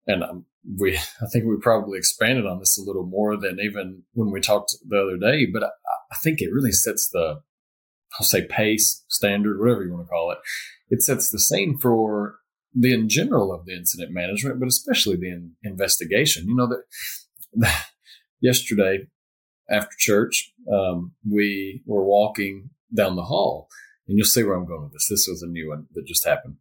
and 0.07 0.23
um, 0.23 0.45
we, 0.77 0.95
I 0.95 1.25
think 1.31 1.45
we 1.45 1.57
probably 1.59 1.97
expanded 1.97 2.45
on 2.45 2.59
this 2.59 2.77
a 2.77 2.83
little 2.83 3.05
more 3.05 3.37
than 3.37 3.59
even 3.59 4.03
when 4.13 4.31
we 4.31 4.39
talked 4.39 4.75
the 4.87 5.01
other 5.01 5.17
day, 5.17 5.47
but 5.51 5.63
I, 5.63 5.69
I 6.11 6.15
think 6.23 6.41
it 6.41 6.53
really 6.53 6.71
sets 6.71 7.09
the, 7.11 7.41
I'll 8.19 8.25
say 8.25 8.45
pace, 8.45 9.03
standard, 9.07 9.59
whatever 9.59 9.83
you 9.83 9.93
want 9.93 10.05
to 10.05 10.09
call 10.09 10.31
it. 10.31 10.37
It 10.89 11.01
sets 11.01 11.29
the 11.29 11.39
scene 11.39 11.77
for 11.81 12.35
the 12.73 12.93
in 12.93 13.09
general 13.09 13.53
of 13.53 13.65
the 13.65 13.75
incident 13.75 14.11
management, 14.11 14.59
but 14.59 14.67
especially 14.67 15.15
the 15.15 15.29
in, 15.29 15.51
investigation. 15.63 16.47
You 16.47 16.55
know 16.55 16.67
that 16.67 17.85
yesterday 18.41 19.07
after 19.69 19.95
church, 19.97 20.51
um, 20.71 21.13
we 21.29 21.81
were 21.85 22.03
walking 22.03 22.69
down 22.95 23.15
the 23.15 23.23
hall, 23.23 23.67
and 24.07 24.17
you'll 24.17 24.25
see 24.25 24.43
where 24.43 24.55
I'm 24.55 24.65
going 24.65 24.83
with 24.83 24.93
this. 24.93 25.07
This 25.09 25.27
was 25.29 25.41
a 25.41 25.47
new 25.47 25.69
one 25.69 25.87
that 25.93 26.05
just 26.05 26.25
happened. 26.25 26.55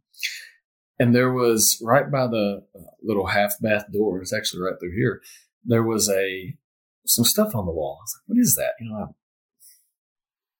And 1.01 1.15
there 1.15 1.33
was 1.33 1.81
right 1.83 2.11
by 2.11 2.27
the 2.27 2.63
uh, 2.75 2.79
little 3.01 3.25
half 3.25 3.53
bath 3.59 3.85
door, 3.91 4.21
it's 4.21 4.31
actually 4.31 4.61
right 4.61 4.75
through 4.79 4.95
here, 4.95 5.19
there 5.65 5.81
was 5.81 6.07
a 6.07 6.55
some 7.07 7.25
stuff 7.25 7.55
on 7.55 7.65
the 7.65 7.71
wall. 7.71 7.97
I 7.99 8.03
was 8.03 8.15
like, 8.19 8.27
what 8.27 8.39
is 8.39 8.53
that? 8.53 8.73
You 8.79 8.91
know, 8.91 9.15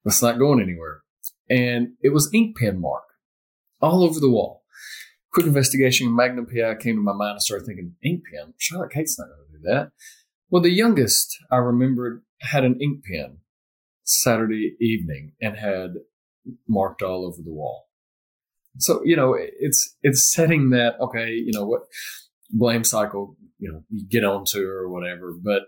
that's 0.03 0.23
not 0.23 0.39
going 0.39 0.59
anywhere. 0.59 1.03
And 1.47 1.89
it 2.01 2.11
was 2.11 2.31
ink 2.33 2.57
pen 2.57 2.81
mark 2.81 3.03
all 3.81 4.03
over 4.03 4.19
the 4.19 4.31
wall. 4.31 4.63
Quick 5.31 5.45
investigation, 5.45 6.15
Magnum 6.15 6.47
PI 6.47 6.73
came 6.79 6.95
to 6.95 7.01
my 7.03 7.13
mind. 7.13 7.35
I 7.35 7.39
started 7.39 7.67
thinking, 7.67 7.93
ink 8.03 8.23
pen? 8.33 8.55
Charlotte 8.57 8.91
Kate's 8.91 9.19
not 9.19 9.27
going 9.27 9.45
to 9.45 9.57
do 9.59 9.63
that. 9.65 9.91
Well, 10.49 10.63
the 10.63 10.71
youngest 10.71 11.37
I 11.51 11.57
remembered 11.57 12.23
had 12.39 12.63
an 12.63 12.81
ink 12.81 13.03
pen 13.05 13.41
Saturday 14.03 14.75
evening 14.81 15.33
and 15.39 15.55
had 15.55 15.97
marked 16.67 17.03
all 17.03 17.27
over 17.27 17.43
the 17.43 17.53
wall. 17.53 17.90
So 18.77 19.01
you 19.03 19.15
know, 19.15 19.35
it's 19.37 19.95
it's 20.01 20.33
setting 20.33 20.69
that 20.71 20.99
okay, 20.99 21.29
you 21.29 21.51
know 21.51 21.65
what 21.65 21.81
blame 22.49 22.83
cycle, 22.83 23.35
you 23.59 23.71
know, 23.71 23.83
you 23.89 24.05
get 24.07 24.25
onto 24.25 24.59
her 24.59 24.79
or 24.79 24.89
whatever. 24.89 25.33
But 25.33 25.63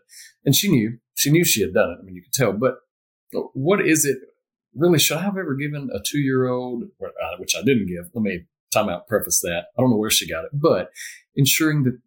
and 0.45 0.55
she 0.55 0.69
knew 0.69 0.97
she 1.15 1.31
knew 1.31 1.45
she 1.45 1.61
had 1.61 1.73
done 1.73 1.91
it. 1.91 1.97
I 2.01 2.03
mean, 2.03 2.15
you 2.15 2.23
could 2.23 2.33
tell. 2.33 2.53
But 2.53 2.75
what 3.53 3.85
is 3.85 4.05
it? 4.05 4.17
Really, 4.75 4.99
should 4.99 5.17
I 5.17 5.21
have 5.21 5.37
ever 5.37 5.55
given 5.55 5.89
a 5.93 5.99
two 6.05 6.19
year 6.19 6.47
old, 6.47 6.83
uh, 7.01 7.37
which 7.37 7.55
I 7.55 7.61
didn't 7.61 7.87
give? 7.87 8.09
Let 8.13 8.23
me 8.23 8.45
time 8.73 8.89
out. 8.89 9.07
Preface 9.07 9.39
that 9.41 9.65
I 9.77 9.81
don't 9.81 9.91
know 9.91 9.97
where 9.97 10.09
she 10.09 10.29
got 10.29 10.45
it, 10.45 10.51
but 10.53 10.89
ensuring 11.35 11.83
that 11.83 11.99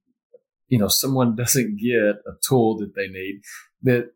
you 0.69 0.79
know 0.79 0.88
someone 0.88 1.37
doesn't 1.37 1.79
get 1.81 2.17
a 2.26 2.37
tool 2.47 2.79
that 2.79 2.95
they 2.95 3.09
need 3.09 3.41
that 3.83 4.11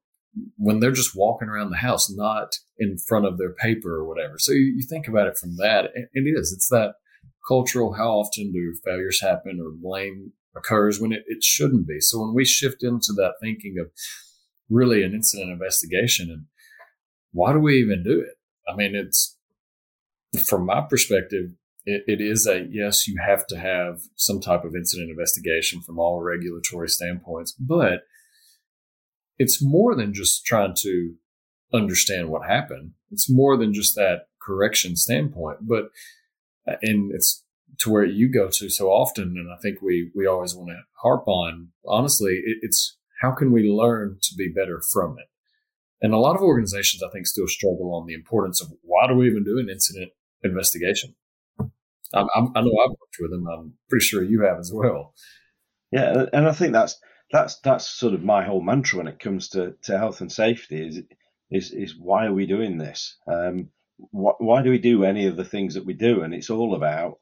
when 0.56 0.80
they're 0.80 0.92
just 0.92 1.16
walking 1.16 1.48
around 1.48 1.70
the 1.70 1.76
house, 1.76 2.10
not 2.10 2.52
in 2.78 2.96
front 2.98 3.26
of 3.26 3.38
their 3.38 3.52
paper 3.52 3.96
or 3.96 4.06
whatever. 4.06 4.38
So 4.38 4.52
you, 4.52 4.74
you 4.76 4.86
think 4.88 5.08
about 5.08 5.26
it 5.26 5.38
from 5.38 5.56
that. 5.56 5.86
It, 5.94 6.08
it 6.12 6.28
is. 6.28 6.52
It's 6.52 6.68
that 6.68 6.94
cultural. 7.46 7.94
How 7.94 8.10
often 8.10 8.52
do 8.52 8.74
failures 8.84 9.20
happen 9.20 9.60
or 9.60 9.70
blame 9.72 10.32
occurs 10.56 11.00
when 11.00 11.12
it, 11.12 11.22
it 11.26 11.42
shouldn't 11.42 11.86
be? 11.86 12.00
So 12.00 12.20
when 12.20 12.34
we 12.34 12.44
shift 12.44 12.82
into 12.82 13.12
that 13.16 13.34
thinking 13.40 13.76
of 13.80 13.90
really 14.68 15.02
an 15.02 15.14
incident 15.14 15.50
investigation 15.50 16.30
and 16.30 16.44
why 17.32 17.52
do 17.52 17.58
we 17.58 17.80
even 17.80 18.02
do 18.02 18.20
it? 18.20 18.36
I 18.68 18.76
mean, 18.76 18.94
it's 18.94 19.36
from 20.48 20.66
my 20.66 20.82
perspective, 20.88 21.50
it, 21.84 22.02
it 22.06 22.20
is 22.20 22.46
a 22.46 22.66
yes, 22.70 23.08
you 23.08 23.16
have 23.24 23.46
to 23.48 23.58
have 23.58 24.00
some 24.16 24.40
type 24.40 24.64
of 24.64 24.74
incident 24.76 25.10
investigation 25.10 25.80
from 25.80 25.98
all 25.98 26.20
regulatory 26.20 26.88
standpoints, 26.88 27.52
but 27.52 28.02
it's 29.40 29.62
more 29.62 29.94
than 29.96 30.12
just 30.12 30.44
trying 30.44 30.74
to 30.82 31.14
understand 31.72 32.28
what 32.28 32.46
happened. 32.46 32.92
It's 33.10 33.30
more 33.30 33.56
than 33.56 33.72
just 33.72 33.94
that 33.96 34.26
correction 34.40 34.96
standpoint, 34.96 35.60
but 35.62 35.84
uh, 36.68 36.76
and 36.82 37.10
it's 37.14 37.42
to 37.78 37.88
where 37.90 38.04
you 38.04 38.30
go 38.30 38.50
to 38.52 38.68
so 38.68 38.88
often. 38.88 39.36
And 39.38 39.50
I 39.50 39.56
think 39.62 39.80
we, 39.80 40.10
we 40.14 40.26
always 40.26 40.54
want 40.54 40.68
to 40.68 40.82
harp 41.02 41.26
on, 41.26 41.68
honestly, 41.86 42.32
it, 42.44 42.58
it's 42.60 42.98
how 43.22 43.32
can 43.32 43.50
we 43.50 43.62
learn 43.62 44.18
to 44.20 44.34
be 44.36 44.52
better 44.54 44.82
from 44.92 45.16
it? 45.18 45.28
And 46.02 46.12
a 46.12 46.18
lot 46.18 46.36
of 46.36 46.42
organizations, 46.42 47.02
I 47.02 47.08
think, 47.10 47.26
still 47.26 47.48
struggle 47.48 47.94
on 47.94 48.06
the 48.06 48.14
importance 48.14 48.60
of 48.60 48.68
why 48.82 49.06
do 49.08 49.14
we 49.14 49.26
even 49.26 49.44
do 49.44 49.58
an 49.58 49.70
incident 49.70 50.10
investigation? 50.44 51.14
I'm, 52.12 52.28
I'm, 52.34 52.52
i 52.54 52.60
know 52.60 52.76
I've 52.82 52.90
worked 52.90 53.16
with 53.20 53.30
them. 53.30 53.46
I'm 53.46 53.72
pretty 53.88 54.04
sure 54.04 54.22
you 54.22 54.42
have 54.42 54.58
as 54.58 54.70
well. 54.74 55.14
Yeah, 55.92 56.26
and 56.34 56.46
I 56.46 56.52
think 56.52 56.72
that's 56.74 56.98
that's 57.30 57.56
that's 57.60 57.88
sort 57.88 58.14
of 58.14 58.22
my 58.22 58.44
whole 58.44 58.60
mantra 58.60 58.98
when 58.98 59.08
it 59.08 59.20
comes 59.20 59.50
to, 59.50 59.74
to 59.82 59.98
health 59.98 60.20
and 60.20 60.32
safety 60.32 60.86
is 60.86 61.02
is 61.50 61.72
is 61.72 61.96
why 61.96 62.26
are 62.26 62.34
we 62.34 62.46
doing 62.46 62.78
this? 62.78 63.16
Um, 63.26 63.70
wh- 64.12 64.40
why 64.40 64.62
do 64.62 64.70
we 64.70 64.78
do 64.78 65.04
any 65.04 65.26
of 65.26 65.36
the 65.36 65.44
things 65.44 65.74
that 65.74 65.86
we 65.86 65.94
do? 65.94 66.22
And 66.22 66.34
it's 66.34 66.50
all 66.50 66.74
about 66.74 67.18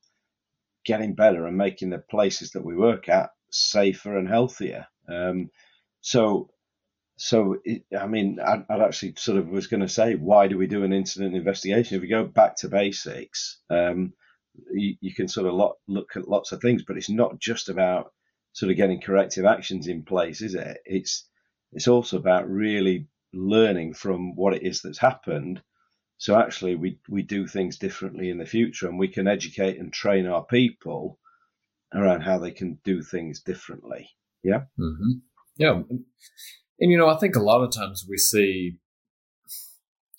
getting 0.84 1.14
better 1.14 1.46
and 1.46 1.56
making 1.56 1.90
the 1.90 1.98
places 1.98 2.52
that 2.52 2.64
we 2.64 2.74
work 2.74 3.08
at 3.08 3.30
safer 3.50 4.16
and 4.16 4.28
healthier. 4.28 4.86
Um, 5.08 5.50
so 6.00 6.50
so 7.16 7.58
it, 7.64 7.82
I 7.98 8.06
mean, 8.06 8.38
I, 8.40 8.64
would 8.70 8.82
actually 8.82 9.14
sort 9.16 9.38
of 9.38 9.48
was 9.48 9.66
going 9.66 9.80
to 9.80 9.88
say, 9.88 10.14
why 10.14 10.46
do 10.46 10.56
we 10.56 10.68
do 10.68 10.84
an 10.84 10.92
incident 10.92 11.34
investigation? 11.34 11.96
If 11.96 12.02
we 12.02 12.08
go 12.08 12.24
back 12.24 12.56
to 12.58 12.68
basics, 12.68 13.58
um, 13.68 14.12
you, 14.72 14.96
you, 15.00 15.12
can 15.12 15.26
sort 15.26 15.48
of 15.48 15.54
lot, 15.54 15.76
look 15.88 16.16
at 16.16 16.28
lots 16.28 16.52
of 16.52 16.60
things, 16.60 16.84
but 16.86 16.96
it's 16.96 17.10
not 17.10 17.40
just 17.40 17.68
about 17.68 18.12
sort 18.52 18.70
of 18.70 18.76
getting 18.76 19.00
corrective 19.00 19.44
actions 19.44 19.86
in 19.86 20.04
place, 20.04 20.42
is 20.42 20.54
it? 20.54 20.78
It's 20.84 21.28
it's 21.72 21.88
also 21.88 22.16
about 22.16 22.48
really 22.48 23.08
learning 23.32 23.94
from 23.94 24.34
what 24.36 24.54
it 24.54 24.62
is 24.62 24.80
that's 24.82 24.98
happened. 24.98 25.62
So 26.16 26.38
actually, 26.38 26.74
we 26.74 26.98
we 27.08 27.22
do 27.22 27.46
things 27.46 27.78
differently 27.78 28.30
in 28.30 28.38
the 28.38 28.46
future, 28.46 28.88
and 28.88 28.98
we 28.98 29.08
can 29.08 29.28
educate 29.28 29.78
and 29.78 29.92
train 29.92 30.26
our 30.26 30.44
people 30.44 31.18
around 31.94 32.22
how 32.22 32.38
they 32.38 32.50
can 32.50 32.78
do 32.84 33.02
things 33.02 33.40
differently. 33.40 34.10
Yeah. 34.42 34.62
Mm-hmm. 34.78 35.18
Yeah. 35.56 35.82
And, 36.80 36.90
you 36.90 36.96
know, 36.96 37.08
I 37.08 37.16
think 37.16 37.34
a 37.34 37.42
lot 37.42 37.62
of 37.62 37.74
times 37.74 38.06
we 38.08 38.16
see 38.18 38.78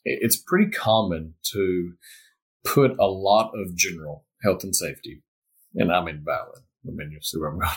it's 0.04 0.36
pretty 0.36 0.72
common 0.72 1.36
to 1.54 1.94
put 2.66 2.92
a 3.00 3.08
lot 3.08 3.52
of 3.54 3.76
general 3.76 4.26
health 4.44 4.64
and 4.64 4.76
safety, 4.76 5.24
and 5.76 5.92
I 5.92 6.04
mean 6.04 6.24
valid. 6.26 6.64
I 6.86 6.92
mean, 6.92 7.10
you'll 7.12 7.22
see 7.22 7.38
where 7.38 7.50
I'm 7.50 7.60
going 7.60 7.72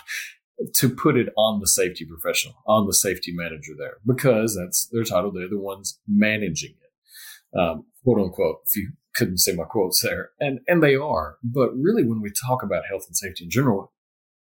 to 0.74 0.88
put 0.88 1.16
it 1.16 1.28
on 1.36 1.60
the 1.60 1.66
safety 1.66 2.04
professional, 2.04 2.54
on 2.66 2.86
the 2.86 2.94
safety 2.94 3.32
manager 3.34 3.72
there, 3.76 3.96
because 4.06 4.56
that's 4.56 4.88
their 4.92 5.04
title. 5.04 5.32
They're 5.32 5.48
the 5.48 5.58
ones 5.58 6.00
managing 6.06 6.74
it, 6.80 7.58
um, 7.58 7.86
quote 8.04 8.18
unquote. 8.18 8.60
If 8.66 8.76
you 8.76 8.92
couldn't 9.14 9.38
see 9.38 9.54
my 9.54 9.64
quotes 9.64 10.02
there, 10.02 10.30
and 10.40 10.60
and 10.66 10.82
they 10.82 10.94
are. 10.94 11.36
But 11.42 11.70
really, 11.76 12.04
when 12.04 12.20
we 12.20 12.30
talk 12.46 12.62
about 12.62 12.86
health 12.88 13.04
and 13.06 13.16
safety 13.16 13.44
in 13.44 13.50
general, 13.50 13.92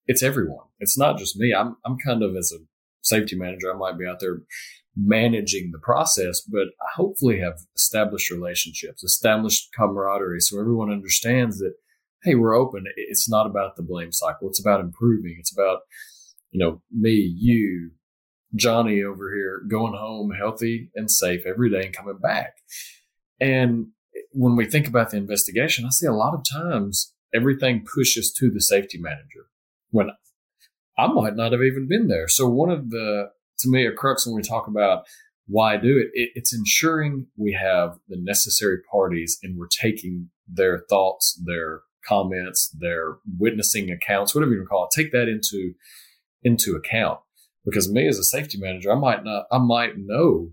it's 0.06 0.22
everyone. 0.22 0.66
It's 0.78 0.98
not 0.98 1.18
just 1.18 1.36
me. 1.36 1.54
I'm 1.54 1.76
I'm 1.84 1.96
kind 1.98 2.22
of 2.22 2.36
as 2.36 2.52
a 2.52 2.64
safety 3.04 3.36
manager, 3.36 3.72
I 3.72 3.76
might 3.76 3.98
be 3.98 4.06
out 4.06 4.20
there 4.20 4.40
managing 4.96 5.70
the 5.72 5.78
process, 5.78 6.40
but 6.40 6.68
I 6.80 6.88
hopefully 6.94 7.40
have 7.40 7.60
established 7.76 8.30
relationships, 8.30 9.04
established 9.04 9.70
camaraderie, 9.76 10.40
so 10.40 10.58
everyone 10.58 10.90
understands 10.90 11.58
that 11.58 11.74
hey, 12.24 12.34
we're 12.34 12.56
open. 12.56 12.84
It's 12.96 13.28
not 13.28 13.46
about 13.46 13.76
the 13.76 13.82
blame 13.82 14.12
cycle. 14.12 14.48
It's 14.48 14.60
about 14.60 14.80
improving. 14.80 15.36
It's 15.38 15.52
about, 15.52 15.80
you 16.50 16.58
know, 16.58 16.82
me, 16.90 17.12
you, 17.38 17.90
Johnny 18.56 19.02
over 19.02 19.34
here 19.34 19.62
going 19.68 19.94
home 19.94 20.32
healthy 20.32 20.90
and 20.94 21.10
safe 21.10 21.44
every 21.46 21.70
day 21.70 21.86
and 21.86 21.96
coming 21.96 22.18
back. 22.18 22.56
And 23.40 23.88
when 24.32 24.56
we 24.56 24.64
think 24.64 24.88
about 24.88 25.10
the 25.10 25.16
investigation, 25.16 25.84
I 25.84 25.90
see 25.90 26.06
a 26.06 26.12
lot 26.12 26.34
of 26.34 26.44
times 26.50 27.12
everything 27.34 27.84
pushes 27.94 28.32
to 28.38 28.50
the 28.50 28.60
safety 28.60 28.98
manager 28.98 29.46
when 29.90 30.10
I 30.96 31.08
might 31.08 31.36
not 31.36 31.52
have 31.52 31.62
even 31.62 31.88
been 31.88 32.08
there. 32.08 32.28
So 32.28 32.48
one 32.48 32.70
of 32.70 32.90
the, 32.90 33.30
to 33.58 33.68
me, 33.68 33.86
a 33.86 33.92
crux 33.92 34.26
when 34.26 34.36
we 34.36 34.42
talk 34.42 34.66
about 34.66 35.04
why 35.46 35.76
do 35.76 35.98
it, 35.98 36.08
it 36.14 36.30
it's 36.34 36.54
ensuring 36.54 37.26
we 37.36 37.52
have 37.52 37.98
the 38.08 38.16
necessary 38.18 38.78
parties 38.90 39.38
and 39.42 39.58
we're 39.58 39.66
taking 39.66 40.30
their 40.48 40.84
thoughts, 40.88 41.40
their 41.44 41.80
comments, 42.06 42.74
their 42.78 43.16
witnessing 43.38 43.90
accounts, 43.90 44.34
whatever 44.34 44.52
you 44.52 44.58
want 44.58 44.66
to 44.66 44.70
call 44.70 44.88
it, 44.90 45.02
take 45.02 45.12
that 45.12 45.28
into 45.28 45.74
into 46.42 46.76
account. 46.76 47.20
Because 47.64 47.90
me 47.90 48.06
as 48.06 48.18
a 48.18 48.24
safety 48.24 48.58
manager, 48.58 48.92
I 48.92 48.98
might 48.98 49.24
not, 49.24 49.46
I 49.50 49.58
might 49.58 49.96
know 49.96 50.50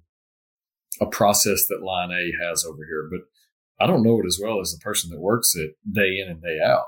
a 1.02 1.06
process 1.06 1.66
that 1.68 1.84
line 1.84 2.12
A 2.12 2.32
has 2.46 2.66
over 2.66 2.86
here, 2.86 3.10
but 3.12 3.22
I 3.84 3.88
don't 3.88 4.04
know 4.04 4.20
it 4.20 4.26
as 4.26 4.40
well 4.42 4.62
as 4.62 4.72
the 4.72 4.80
person 4.82 5.10
that 5.10 5.20
works 5.20 5.56
it 5.56 5.76
day 5.92 6.20
in 6.20 6.30
and 6.30 6.42
day 6.42 6.60
out. 6.64 6.86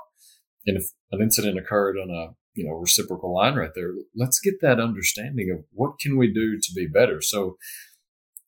And 0.66 0.76
if 0.78 0.84
an 1.12 1.20
incident 1.20 1.58
occurred 1.58 1.96
on 1.98 2.10
a 2.10 2.34
you 2.54 2.66
know 2.66 2.74
reciprocal 2.74 3.34
line 3.34 3.56
right 3.56 3.72
there, 3.74 3.92
let's 4.14 4.40
get 4.40 4.60
that 4.62 4.80
understanding 4.80 5.50
of 5.50 5.64
what 5.72 5.98
can 5.98 6.16
we 6.16 6.32
do 6.32 6.58
to 6.58 6.72
be 6.74 6.86
better. 6.86 7.20
So, 7.20 7.58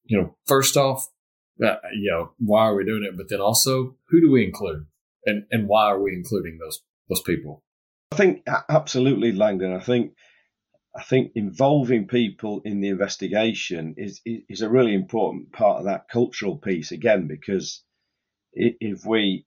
you 0.04 0.18
know, 0.18 0.36
first 0.46 0.76
off, 0.76 1.08
uh, 1.62 1.76
you 1.94 2.10
know, 2.10 2.30
why 2.38 2.66
are 2.66 2.74
we 2.74 2.84
doing 2.84 3.04
it? 3.04 3.16
But 3.16 3.28
then 3.28 3.40
also, 3.40 3.96
who 4.08 4.20
do 4.20 4.30
we 4.30 4.44
include? 4.44 4.86
And 5.26 5.44
and 5.50 5.68
why 5.68 5.86
are 5.86 6.00
we 6.00 6.12
including 6.14 6.58
those 6.58 6.80
those 7.08 7.22
people? 7.22 7.62
I 8.12 8.16
think 8.16 8.46
absolutely, 8.68 9.32
Langdon. 9.32 9.74
I 9.74 9.80
think 9.80 10.12
I 10.96 11.02
think 11.02 11.32
involving 11.34 12.06
people 12.06 12.62
in 12.64 12.80
the 12.80 12.88
investigation 12.88 13.94
is 13.98 14.20
is 14.24 14.62
a 14.62 14.70
really 14.70 14.94
important 14.94 15.52
part 15.52 15.78
of 15.78 15.84
that 15.84 16.08
cultural 16.08 16.56
piece 16.56 16.92
again 16.92 17.26
because 17.26 17.82
if 18.52 19.04
we 19.04 19.46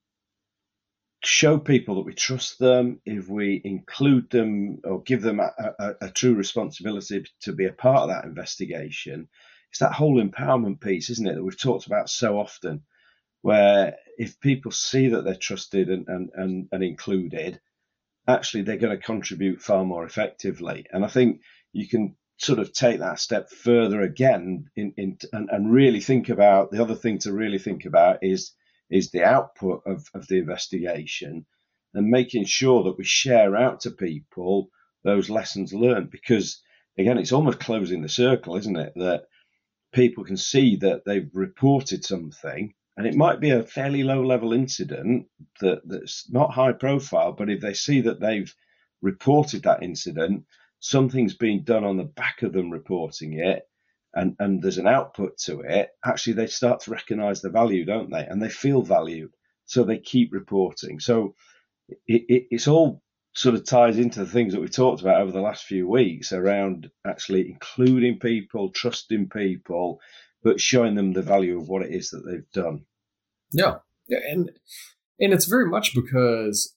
show 1.24 1.58
people 1.58 1.96
that 1.96 2.06
we 2.06 2.14
trust 2.14 2.60
them, 2.60 3.02
if 3.06 3.28
we 3.28 3.60
include 3.64 4.30
them 4.30 4.80
or 4.84 5.02
give 5.02 5.22
them 5.22 5.40
a, 5.40 5.52
a, 5.80 5.94
a, 6.02 6.12
true 6.12 6.34
responsibility 6.34 7.26
to 7.42 7.52
be 7.52 7.66
a 7.66 7.74
part 7.74 8.04
of 8.04 8.10
that 8.10 8.24
investigation, 8.24 9.28
it's 9.72 9.80
that 9.80 9.92
whole 9.92 10.24
empowerment 10.24 10.80
piece, 10.80 11.10
isn't 11.10 11.28
it, 11.28 11.36
that 11.36 11.44
we've 11.44 11.60
talked 11.60 11.88
about 11.88 12.10
so 12.10 12.40
often 12.40 12.84
where 13.42 13.98
if 14.18 14.40
people 14.40 14.72
see 14.72 15.10
that 15.10 15.24
they're 15.24 15.36
trusted 15.36 15.90
and, 15.90 16.08
and, 16.08 16.30
and, 16.34 16.68
and 16.72 16.84
included, 16.84 17.60
actually 18.28 18.64
they're 18.64 18.78
going 18.78 18.98
to 18.98 19.04
contribute 19.04 19.62
far 19.62 19.86
more 19.86 20.06
effectively. 20.06 20.86
And 20.92 21.06
I 21.06 21.08
think 21.08 21.42
you 21.72 21.88
can 21.88 22.16
sort 22.38 22.60
of 22.60 22.72
take 22.72 23.00
that 23.00 23.20
step 23.20 23.50
further 23.50 24.02
again 24.02 24.70
in, 24.76 24.94
in 24.98 25.18
and, 25.34 25.50
and 25.52 25.72
really 25.72 26.00
think 26.00 26.30
about 26.30 26.72
the 26.72 26.82
other 26.82 26.96
thing 26.96 27.20
to 27.20 27.34
really 27.34 27.60
think 27.60 27.86
about 27.86 28.20
is 28.22 28.54
is 28.90 29.12
the 29.12 29.24
output 29.24 29.84
of, 29.86 30.08
of 30.14 30.28
the 30.28 30.38
investigation 30.38 31.46
and 31.94 32.08
making 32.08 32.46
sure 32.46 32.84
that 32.84 32.98
we 32.98 33.04
share 33.04 33.56
out 33.56 33.82
to 33.82 33.92
people 33.92 34.70
those 35.04 35.30
lessons 35.30 35.74
learned 35.74 36.10
because 36.10 36.62
again 36.98 37.18
it's 37.18 37.34
almost 37.34 37.60
closing 37.60 38.02
the 38.02 38.10
circle 38.10 38.56
isn't 38.56 38.78
it 38.78 38.94
that 38.96 39.24
people 39.92 40.24
can 40.24 40.38
see 40.38 40.78
that 40.78 41.04
they've 41.06 41.30
reported 41.34 42.06
something 42.06 42.74
and 43.00 43.08
it 43.08 43.16
might 43.16 43.40
be 43.40 43.52
a 43.52 43.64
fairly 43.64 44.04
low 44.04 44.22
level 44.22 44.52
incident 44.52 45.28
that, 45.62 45.82
that's 45.86 46.30
not 46.30 46.52
high 46.52 46.74
profile, 46.74 47.32
but 47.32 47.50
if 47.50 47.62
they 47.62 47.74
see 47.74 48.02
that 48.02 48.20
they've 48.20 48.54
reported 49.02 49.64
that 49.64 49.82
incident, 49.82 50.44
something's 50.82 51.34
been 51.34 51.64
done 51.64 51.86
on 51.86 51.96
the 51.96 52.04
back 52.04 52.42
of 52.42 52.52
them 52.52 52.70
reporting 52.70 53.40
it, 53.40 53.64
and, 54.14 54.36
and 54.40 54.62
there's 54.62 54.80
an 54.80 54.86
output 54.86 55.38
to 55.38 55.62
it, 55.62 55.92
actually 56.06 56.34
they 56.34 56.48
start 56.48 56.82
to 56.82 56.92
recognize 56.92 57.40
the 57.40 57.50
value, 57.50 57.86
don't 57.86 58.12
they? 58.12 58.26
And 58.26 58.42
they 58.42 58.50
feel 58.50 58.82
valued. 58.82 59.34
So 59.66 59.86
they 59.86 60.00
keep 60.00 60.34
reporting. 60.34 61.00
So 61.00 61.36
it, 62.06 62.24
it, 62.28 62.48
it's 62.52 62.68
all 62.68 63.02
sort 63.34 63.56
of 63.56 63.64
ties 63.64 63.98
into 63.98 64.20
the 64.20 64.30
things 64.30 64.52
that 64.52 64.60
we've 64.60 64.76
talked 64.76 65.00
about 65.00 65.22
over 65.22 65.32
the 65.32 65.40
last 65.40 65.64
few 65.64 65.88
weeks 65.88 66.34
around 66.34 66.92
actually 67.08 67.50
including 67.50 68.20
people, 68.20 68.72
trusting 68.72 69.30
people, 69.30 70.02
but 70.44 70.60
showing 70.60 70.96
them 70.96 71.14
the 71.14 71.22
value 71.22 71.58
of 71.58 71.70
what 71.70 71.84
it 71.84 71.92
is 71.92 72.10
that 72.10 72.26
they've 72.26 72.52
done. 72.52 72.84
Yeah, 73.52 73.76
yeah, 74.08 74.20
and 74.30 74.52
and 75.20 75.34
it's 75.34 75.46
very 75.46 75.68
much 75.68 75.96
because 75.96 76.76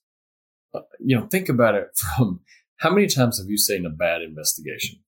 uh, 0.75 0.81
you 1.01 1.17
know 1.17 1.27
think 1.27 1.49
about 1.49 1.75
it 1.75 1.89
from 2.17 2.41
how 2.77 2.91
many 2.91 3.07
times 3.07 3.39
have 3.39 3.49
you 3.49 3.59
seen 3.59 3.87
a 3.87 3.91
bad 3.91 4.23
investigation? 4.23 5.01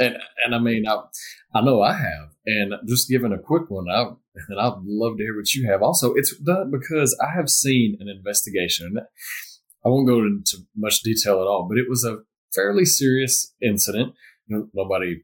And 0.00 0.16
and 0.44 0.54
I 0.54 0.58
mean 0.58 0.86
I 0.88 1.02
I 1.54 1.60
know 1.60 1.82
I 1.82 1.92
have, 1.92 2.30
and 2.44 2.74
just 2.86 3.08
giving 3.08 3.32
a 3.32 3.38
quick 3.38 3.70
one, 3.70 3.88
I 3.88 4.06
and 4.48 4.60
I'd 4.60 4.82
love 4.84 5.16
to 5.16 5.22
hear 5.22 5.36
what 5.36 5.54
you 5.54 5.70
have. 5.70 5.82
Also, 5.82 6.14
it's 6.14 6.34
because 6.34 7.18
I 7.22 7.34
have 7.34 7.48
seen 7.48 7.96
an 8.00 8.08
investigation. 8.08 8.98
I 9.84 9.88
won't 9.88 10.08
go 10.08 10.18
into 10.18 10.66
much 10.76 11.00
detail 11.02 11.40
at 11.40 11.46
all, 11.46 11.66
but 11.68 11.78
it 11.78 11.88
was 11.88 12.04
a 12.04 12.18
fairly 12.54 12.84
serious 12.84 13.54
incident. 13.62 14.14
Nobody 14.48 15.22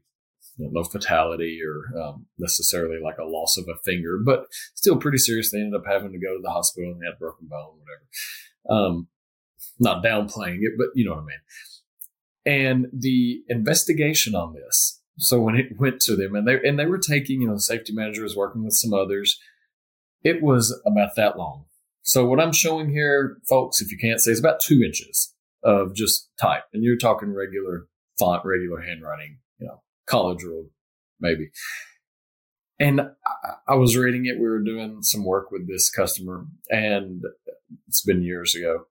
no 0.57 0.83
fatality 0.83 1.59
or 1.65 1.99
um, 2.01 2.25
necessarily 2.37 2.97
like 3.03 3.17
a 3.17 3.25
loss 3.25 3.57
of 3.57 3.65
a 3.67 3.79
finger, 3.83 4.19
but 4.23 4.45
still 4.75 4.97
pretty 4.97 5.17
serious. 5.17 5.51
They 5.51 5.59
ended 5.59 5.79
up 5.79 5.87
having 5.87 6.11
to 6.11 6.19
go 6.19 6.35
to 6.35 6.41
the 6.41 6.51
hospital 6.51 6.91
and 6.91 7.01
they 7.01 7.07
had 7.07 7.19
broken 7.19 7.47
bone, 7.47 7.79
whatever. 7.79 8.85
Um, 8.85 9.07
not 9.79 10.03
downplaying 10.03 10.59
it, 10.61 10.73
but 10.77 10.87
you 10.93 11.05
know 11.05 11.15
what 11.15 11.23
I 11.23 11.25
mean. 11.25 11.37
And 12.45 12.87
the 12.93 13.41
investigation 13.47 14.35
on 14.35 14.53
this, 14.53 15.01
so 15.17 15.39
when 15.39 15.55
it 15.55 15.79
went 15.79 15.99
to 16.01 16.15
them 16.15 16.35
and 16.35 16.47
they 16.47 16.59
and 16.67 16.77
they 16.77 16.85
were 16.85 16.99
taking, 16.99 17.41
you 17.41 17.47
know, 17.47 17.55
the 17.55 17.61
safety 17.61 17.93
manager 17.93 18.23
was 18.23 18.35
working 18.35 18.63
with 18.63 18.73
some 18.73 18.93
others, 18.93 19.39
it 20.23 20.41
was 20.41 20.79
about 20.85 21.15
that 21.15 21.37
long. 21.37 21.65
So 22.03 22.25
what 22.25 22.39
I'm 22.39 22.51
showing 22.51 22.89
here, 22.89 23.37
folks, 23.47 23.81
if 23.81 23.91
you 23.91 23.97
can't 23.97 24.19
see, 24.19 24.31
is 24.31 24.39
about 24.39 24.59
two 24.59 24.81
inches 24.83 25.33
of 25.63 25.95
just 25.95 26.29
type, 26.39 26.63
and 26.73 26.83
you're 26.83 26.97
talking 26.97 27.33
regular 27.33 27.87
font, 28.19 28.43
regular 28.43 28.81
handwriting, 28.81 29.37
you 29.59 29.67
know, 29.67 29.81
college 30.05 30.43
rule, 30.43 30.69
maybe. 31.19 31.49
And 32.79 33.01
I, 33.01 33.07
I 33.69 33.75
was 33.75 33.95
reading 33.95 34.25
it. 34.25 34.39
We 34.39 34.47
were 34.47 34.63
doing 34.63 34.99
some 35.01 35.25
work 35.25 35.51
with 35.51 35.67
this 35.67 35.89
customer, 35.89 36.45
and 36.69 37.23
it's 37.87 38.03
been 38.03 38.23
years 38.23 38.55
ago. 38.55 38.85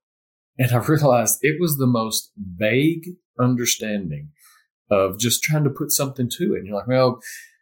And 0.59 0.73
I 0.73 0.76
realized 0.87 1.38
it 1.42 1.61
was 1.61 1.76
the 1.76 1.87
most 1.87 2.33
vague 2.37 3.11
understanding 3.38 4.31
of 4.90 5.19
just 5.19 5.42
trying 5.42 5.64
to 5.64 5.71
put 5.71 5.90
something 5.90 6.28
to 6.38 6.54
it. 6.54 6.59
And 6.59 6.66
you're 6.66 6.76
like, 6.76 6.87
well, 6.87 7.21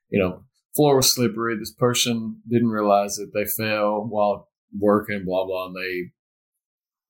you 0.09 0.19
know, 0.19 0.45
floor 0.75 0.97
was 0.97 1.15
slippery. 1.15 1.57
This 1.57 1.73
person 1.73 2.41
didn't 2.49 2.69
realize 2.71 3.17
that 3.17 3.33
they 3.33 3.45
fell 3.45 4.05
while 4.09 4.49
working, 4.77 5.25
blah, 5.25 5.47
blah, 5.47 5.67
and 5.67 5.77
they, 5.77 6.11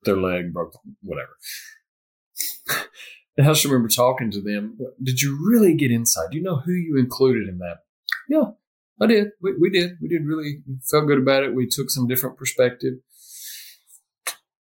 their 0.05 0.17
leg 0.17 0.53
broke, 0.53 0.79
whatever. 1.03 1.37
And 3.37 3.47
I 3.47 3.53
just 3.53 3.65
remember 3.65 3.89
talking 3.89 4.31
to 4.33 4.41
them. 4.41 4.79
Did 5.03 5.23
you 5.23 5.39
really 5.49 5.75
get 5.75 5.91
inside? 5.91 6.31
Do 6.31 6.37
you 6.37 6.43
know 6.43 6.57
who 6.59 6.73
you 6.73 6.99
included 6.99 7.49
in 7.49 7.59
that? 7.59 7.79
Yeah, 8.29 8.53
I 9.01 9.07
did. 9.07 9.29
We, 9.41 9.55
we 9.59 9.71
did. 9.71 9.93
We 10.01 10.09
did 10.09 10.27
really 10.27 10.63
felt 10.91 11.07
good 11.07 11.19
about 11.19 11.45
it. 11.45 11.55
We 11.55 11.67
took 11.67 11.91
some 11.91 12.07
different 12.07 12.37
perspective. 12.37 12.95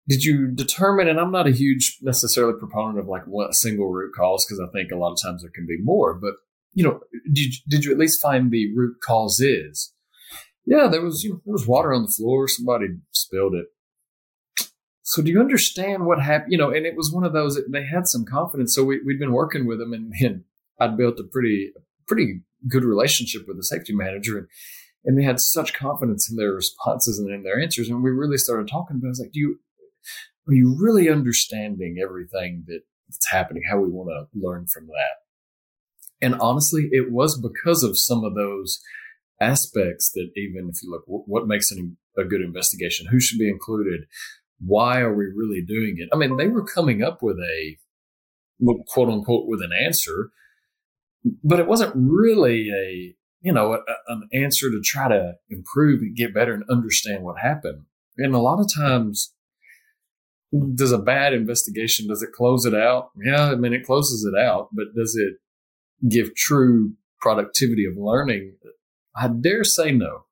Did 0.09 0.25
you 0.25 0.49
determine? 0.49 1.09
And 1.09 1.19
I'm 1.19 1.31
not 1.31 1.47
a 1.47 1.53
huge 1.53 1.99
necessarily 2.03 2.59
proponent 2.59 2.99
of 2.99 3.07
like 3.07 3.25
what 3.27 3.55
single 3.55 3.91
root 3.91 4.13
cause 4.15 4.45
because 4.45 4.61
I 4.61 4.71
think 4.73 4.91
a 4.91 4.97
lot 4.97 5.13
of 5.13 5.23
times 5.23 5.43
there 5.43 5.51
can 5.55 5.67
be 5.67 5.79
more. 5.83 6.15
But 6.15 6.35
you 6.75 6.85
know, 6.85 7.01
did 7.33 7.55
did 7.69 7.85
you 7.85 7.93
at 7.93 7.99
least 7.99 8.21
find 8.21 8.51
the 8.51 8.75
root 8.75 8.97
cause 9.03 9.41
is? 9.41 9.93
Yeah, 10.67 10.89
there 10.89 11.03
was 11.03 11.23
you 11.23 11.31
know, 11.31 11.41
there 11.45 11.53
was 11.53 11.67
water 11.67 11.93
on 11.93 12.03
the 12.03 12.11
floor. 12.11 12.49
Somebody 12.49 12.87
spilled 13.13 13.55
it 13.55 13.67
so 15.07 15.21
do 15.21 15.31
you 15.31 15.39
understand 15.39 16.07
what 16.07 16.21
happened? 16.21 16.51
You 16.51 16.57
know, 16.57 16.71
and 16.71 16.87
it 16.87 16.97
was 16.97 17.13
one 17.13 17.25
of 17.25 17.35
those, 17.35 17.61
they 17.71 17.85
had 17.85 18.09
some 18.09 18.25
confidence. 18.25 18.75
So 18.75 18.85
we, 18.85 19.03
we'd 19.05 19.19
been 19.19 19.33
working 19.33 19.67
with 19.67 19.79
them 19.79 19.93
and, 19.93 20.13
and 20.21 20.45
I'd 20.81 20.97
built 20.97 21.21
a 21.21 21.25
pretty, 21.25 21.73
pretty 22.09 22.41
good 22.67 22.85
relationship 22.85 23.43
with 23.47 23.59
the 23.59 23.65
safety 23.65 23.95
manager. 23.95 24.39
And, 24.39 24.49
and 25.05 25.19
they 25.19 25.23
had 25.23 25.41
such 25.41 25.75
confidence 25.75 26.31
in 26.31 26.37
their 26.37 26.53
responses 26.53 27.19
and 27.19 27.31
in 27.31 27.43
their 27.43 27.61
answers. 27.61 27.91
And 27.91 28.03
we 28.03 28.11
really 28.11 28.39
started 28.39 28.67
talking 28.67 28.97
about, 28.97 29.09
it. 29.09 29.09
I 29.09 29.11
was 29.11 29.21
like, 29.21 29.33
do 29.33 29.41
you, 29.41 29.59
are 30.49 30.55
you 30.55 30.75
really 30.81 31.11
understanding 31.11 31.99
everything 32.03 32.65
that's 32.67 33.31
happening? 33.31 33.65
How 33.71 33.79
we 33.79 33.91
want 33.91 34.09
to 34.09 34.27
learn 34.35 34.67
from 34.67 34.87
that? 34.87 36.25
And 36.27 36.35
honestly, 36.37 36.89
it 36.93 37.13
was 37.13 37.39
because 37.39 37.83
of 37.83 37.99
some 37.99 38.25
of 38.25 38.35
those 38.35 38.81
aspects 39.39 40.11
that 40.13 40.31
even 40.35 40.71
if 40.73 40.83
you 40.83 40.91
look, 40.91 41.03
what 41.07 41.47
makes 41.47 41.71
an, 41.71 41.99
a 42.17 42.25
good 42.25 42.41
investigation? 42.41 43.09
Who 43.11 43.21
should 43.21 43.39
be 43.39 43.51
included? 43.51 44.07
Why 44.61 45.01
are 45.01 45.15
we 45.15 45.27
really 45.27 45.63
doing 45.63 45.97
it? 45.99 46.09
I 46.13 46.17
mean, 46.17 46.37
they 46.37 46.49
were 46.49 46.65
coming 46.65 47.03
up 47.03 47.23
with 47.23 47.39
a 47.39 47.77
quote 48.89 49.09
unquote 49.09 49.49
with 49.49 49.61
an 49.63 49.73
answer, 49.73 50.31
but 51.43 51.61
it 51.61 51.67
wasn't 51.67 51.93
really 51.95 52.71
a 52.71 53.15
you 53.41 53.53
know 53.53 53.75
a, 53.75 53.79
an 54.09 54.29
answer 54.33 54.71
to 54.71 54.81
try 54.83 55.09
to 55.09 55.35
improve 55.51 56.01
and 56.01 56.17
get 56.17 56.35
better 56.35 56.55
and 56.55 56.65
understand 56.71 57.25
what 57.25 57.39
happened. 57.39 57.85
And 58.17 58.35
a 58.35 58.39
lot 58.39 58.61
of 58.61 58.73
times, 58.75 59.33
does 60.75 60.93
a 60.93 60.99
bad 60.99 61.35
investigation 61.35 62.09
does 62.09 62.23
it 62.23 62.33
close 62.33 62.65
it 62.65 62.75
out? 62.75 63.11
Yeah, 63.25 63.51
I 63.51 63.57
mean 63.57 63.73
it 63.73 63.85
closes 63.85 64.25
it 64.25 64.39
out, 64.39 64.69
but 64.73 64.95
does 64.97 65.17
it 65.17 65.35
give 66.09 66.35
true 66.35 66.93
productivity 67.21 67.85
of 67.87 67.97
learning? 67.97 68.55
I 69.17 69.29
dare 69.29 69.65
say 69.65 69.93
no. 69.93 70.25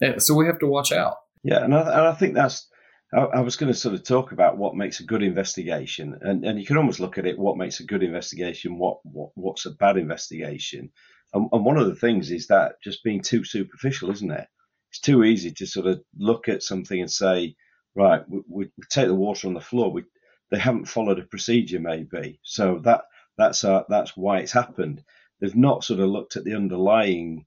And 0.00 0.22
so 0.22 0.34
we 0.34 0.46
have 0.46 0.58
to 0.60 0.66
watch 0.66 0.92
out. 0.92 1.16
Yeah, 1.44 1.64
and 1.64 1.74
I, 1.74 1.80
and 1.80 2.08
I 2.08 2.12
think 2.14 2.34
that's 2.34 2.68
I, 3.12 3.20
I 3.20 3.40
was 3.40 3.56
going 3.56 3.72
to 3.72 3.78
sort 3.78 3.94
of 3.94 4.04
talk 4.04 4.32
about 4.32 4.56
what 4.56 4.76
makes 4.76 5.00
a 5.00 5.04
good 5.04 5.22
investigation, 5.22 6.18
and, 6.22 6.44
and 6.44 6.58
you 6.58 6.66
can 6.66 6.76
almost 6.76 7.00
look 7.00 7.18
at 7.18 7.26
it: 7.26 7.38
what 7.38 7.56
makes 7.56 7.80
a 7.80 7.84
good 7.84 8.02
investigation, 8.02 8.78
what, 8.78 8.98
what 9.04 9.30
what's 9.34 9.66
a 9.66 9.70
bad 9.70 9.96
investigation, 9.96 10.90
and, 11.34 11.48
and 11.52 11.64
one 11.64 11.76
of 11.76 11.86
the 11.86 11.94
things 11.94 12.30
is 12.30 12.46
that 12.48 12.80
just 12.82 13.04
being 13.04 13.20
too 13.20 13.44
superficial, 13.44 14.10
isn't 14.10 14.30
it? 14.30 14.46
It's 14.90 15.00
too 15.00 15.24
easy 15.24 15.52
to 15.52 15.66
sort 15.66 15.86
of 15.86 16.02
look 16.16 16.48
at 16.48 16.62
something 16.62 17.00
and 17.00 17.10
say, 17.10 17.56
right, 17.94 18.22
we, 18.28 18.40
we, 18.48 18.70
take 18.90 19.06
the 19.06 19.14
water 19.14 19.48
on 19.48 19.54
the 19.54 19.60
floor. 19.60 19.90
We 19.90 20.04
they 20.50 20.58
haven't 20.58 20.88
followed 20.88 21.18
a 21.18 21.24
procedure, 21.24 21.80
maybe, 21.80 22.40
so 22.42 22.80
that 22.84 23.02
that's 23.36 23.64
uh, 23.64 23.82
that's 23.88 24.16
why 24.16 24.38
it's 24.38 24.52
happened. 24.52 25.02
They've 25.40 25.56
not 25.56 25.84
sort 25.84 26.00
of 26.00 26.08
looked 26.08 26.36
at 26.36 26.44
the 26.44 26.54
underlying 26.54 27.46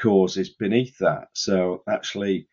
causes 0.00 0.50
beneath 0.50 0.98
that. 0.98 1.28
So 1.34 1.82
actually, 1.88 2.48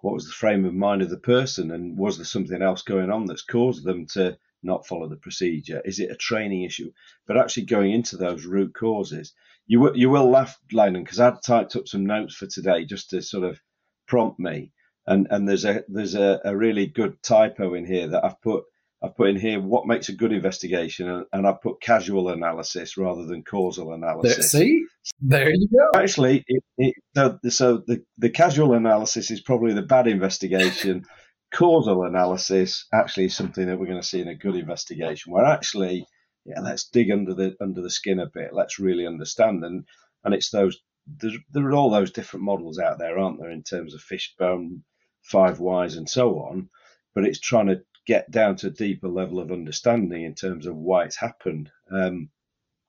what 0.00 0.14
was 0.14 0.26
the 0.26 0.32
frame 0.32 0.64
of 0.64 0.74
mind 0.74 1.02
of 1.02 1.10
the 1.10 1.18
person 1.18 1.70
and 1.70 1.98
was 1.98 2.16
there 2.16 2.24
something 2.24 2.62
else 2.62 2.82
going 2.82 3.10
on 3.10 3.26
that's 3.26 3.42
caused 3.42 3.84
them 3.84 4.06
to 4.06 4.38
not 4.62 4.86
follow 4.86 5.08
the 5.08 5.16
procedure? 5.16 5.82
Is 5.84 6.00
it 6.00 6.10
a 6.10 6.16
training 6.16 6.62
issue? 6.62 6.92
But 7.26 7.36
actually 7.36 7.66
going 7.66 7.92
into 7.92 8.16
those 8.16 8.44
root 8.44 8.74
causes 8.74 9.34
you 9.68 9.80
will 9.80 9.96
you 9.96 10.10
will 10.10 10.28
laugh 10.28 10.58
Langdon 10.72 11.04
because 11.04 11.20
I've 11.20 11.42
typed 11.42 11.76
up 11.76 11.86
some 11.86 12.06
notes 12.06 12.34
for 12.34 12.46
today 12.46 12.84
just 12.84 13.10
to 13.10 13.22
sort 13.22 13.44
of 13.44 13.60
prompt 14.08 14.40
me. 14.40 14.72
And 15.06 15.28
and 15.30 15.46
there's 15.46 15.64
a 15.64 15.84
there's 15.88 16.14
a, 16.14 16.40
a 16.44 16.56
really 16.56 16.86
good 16.86 17.22
typo 17.22 17.74
in 17.74 17.86
here 17.86 18.08
that 18.08 18.24
I've 18.24 18.40
put 18.42 18.64
I've 19.02 19.16
put 19.16 19.28
in 19.28 19.36
here 19.36 19.60
what 19.60 19.86
makes 19.86 20.08
a 20.08 20.14
good 20.14 20.32
investigation, 20.32 21.24
and, 21.32 21.46
I've 21.46 21.62
put 21.62 21.80
casual 21.80 22.30
analysis 22.30 22.96
rather 22.96 23.24
than 23.26 23.44
causal 23.44 23.92
analysis. 23.92 24.50
There, 24.52 24.62
see, 24.62 24.86
there 25.20 25.50
you 25.50 25.68
go. 25.68 25.98
Actually, 25.98 26.44
it, 26.48 26.64
it, 26.78 26.94
so, 27.14 27.38
so 27.48 27.82
the, 27.86 28.02
the 28.18 28.30
casual 28.30 28.74
analysis 28.74 29.30
is 29.30 29.40
probably 29.40 29.72
the 29.72 29.82
bad 29.82 30.08
investigation. 30.08 31.04
causal 31.54 32.02
analysis 32.02 32.86
actually 32.92 33.26
is 33.26 33.36
something 33.36 33.66
that 33.66 33.78
we're 33.78 33.86
going 33.86 34.00
to 34.00 34.06
see 34.06 34.20
in 34.20 34.28
a 34.28 34.34
good 34.34 34.56
investigation, 34.56 35.32
where 35.32 35.44
actually, 35.44 36.04
yeah, 36.44 36.60
let's 36.60 36.88
dig 36.88 37.10
under 37.10 37.34
the 37.34 37.54
under 37.60 37.80
the 37.80 37.90
skin 37.90 38.18
a 38.18 38.26
bit. 38.26 38.52
Let's 38.52 38.80
really 38.80 39.06
understand, 39.06 39.64
and 39.64 39.84
and 40.24 40.34
it's 40.34 40.50
those 40.50 40.76
there, 41.20 41.30
there 41.52 41.66
are 41.66 41.74
all 41.74 41.90
those 41.90 42.10
different 42.10 42.44
models 42.44 42.78
out 42.78 42.98
there, 42.98 43.18
aren't 43.18 43.40
there, 43.40 43.50
in 43.50 43.62
terms 43.62 43.94
of 43.94 44.00
fishbone, 44.00 44.82
five 45.22 45.60
whys, 45.60 45.96
and 45.96 46.08
so 46.08 46.40
on. 46.40 46.68
But 47.14 47.24
it's 47.24 47.40
trying 47.40 47.68
to 47.68 47.80
get 48.08 48.30
down 48.30 48.56
to 48.56 48.68
a 48.68 48.70
deeper 48.70 49.06
level 49.06 49.38
of 49.38 49.52
understanding 49.52 50.24
in 50.24 50.34
terms 50.34 50.66
of 50.66 50.74
why 50.74 51.04
it's 51.04 51.18
happened. 51.18 51.70
Um, 51.90 52.30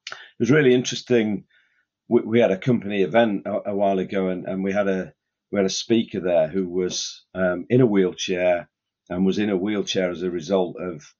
it 0.09 0.39
was 0.39 0.49
really 0.49 0.73
interesting. 0.73 1.43
We, 2.07 2.21
we, 2.21 2.39
had 2.39 2.51
a 2.51 2.57
company 2.57 3.03
event 3.03 3.45
a, 3.45 3.69
a 3.71 3.75
while 3.75 3.99
ago, 3.99 4.29
and, 4.29 4.47
and, 4.47 4.63
we 4.63 4.71
had 4.71 4.87
a 4.87 5.13
we 5.51 5.57
had 5.57 5.65
a 5.65 5.69
speaker 5.83 6.21
there 6.21 6.47
who 6.47 6.69
was 6.69 7.25
um, 7.35 7.65
in 7.69 7.81
a 7.81 7.85
wheelchair 7.85 8.69
and 9.09 9.25
was 9.25 9.39
in 9.39 9.49
a 9.49 9.57
wheelchair 9.57 10.09
as 10.09 10.23
a 10.23 10.31
result 10.31 10.77
of 10.79 11.13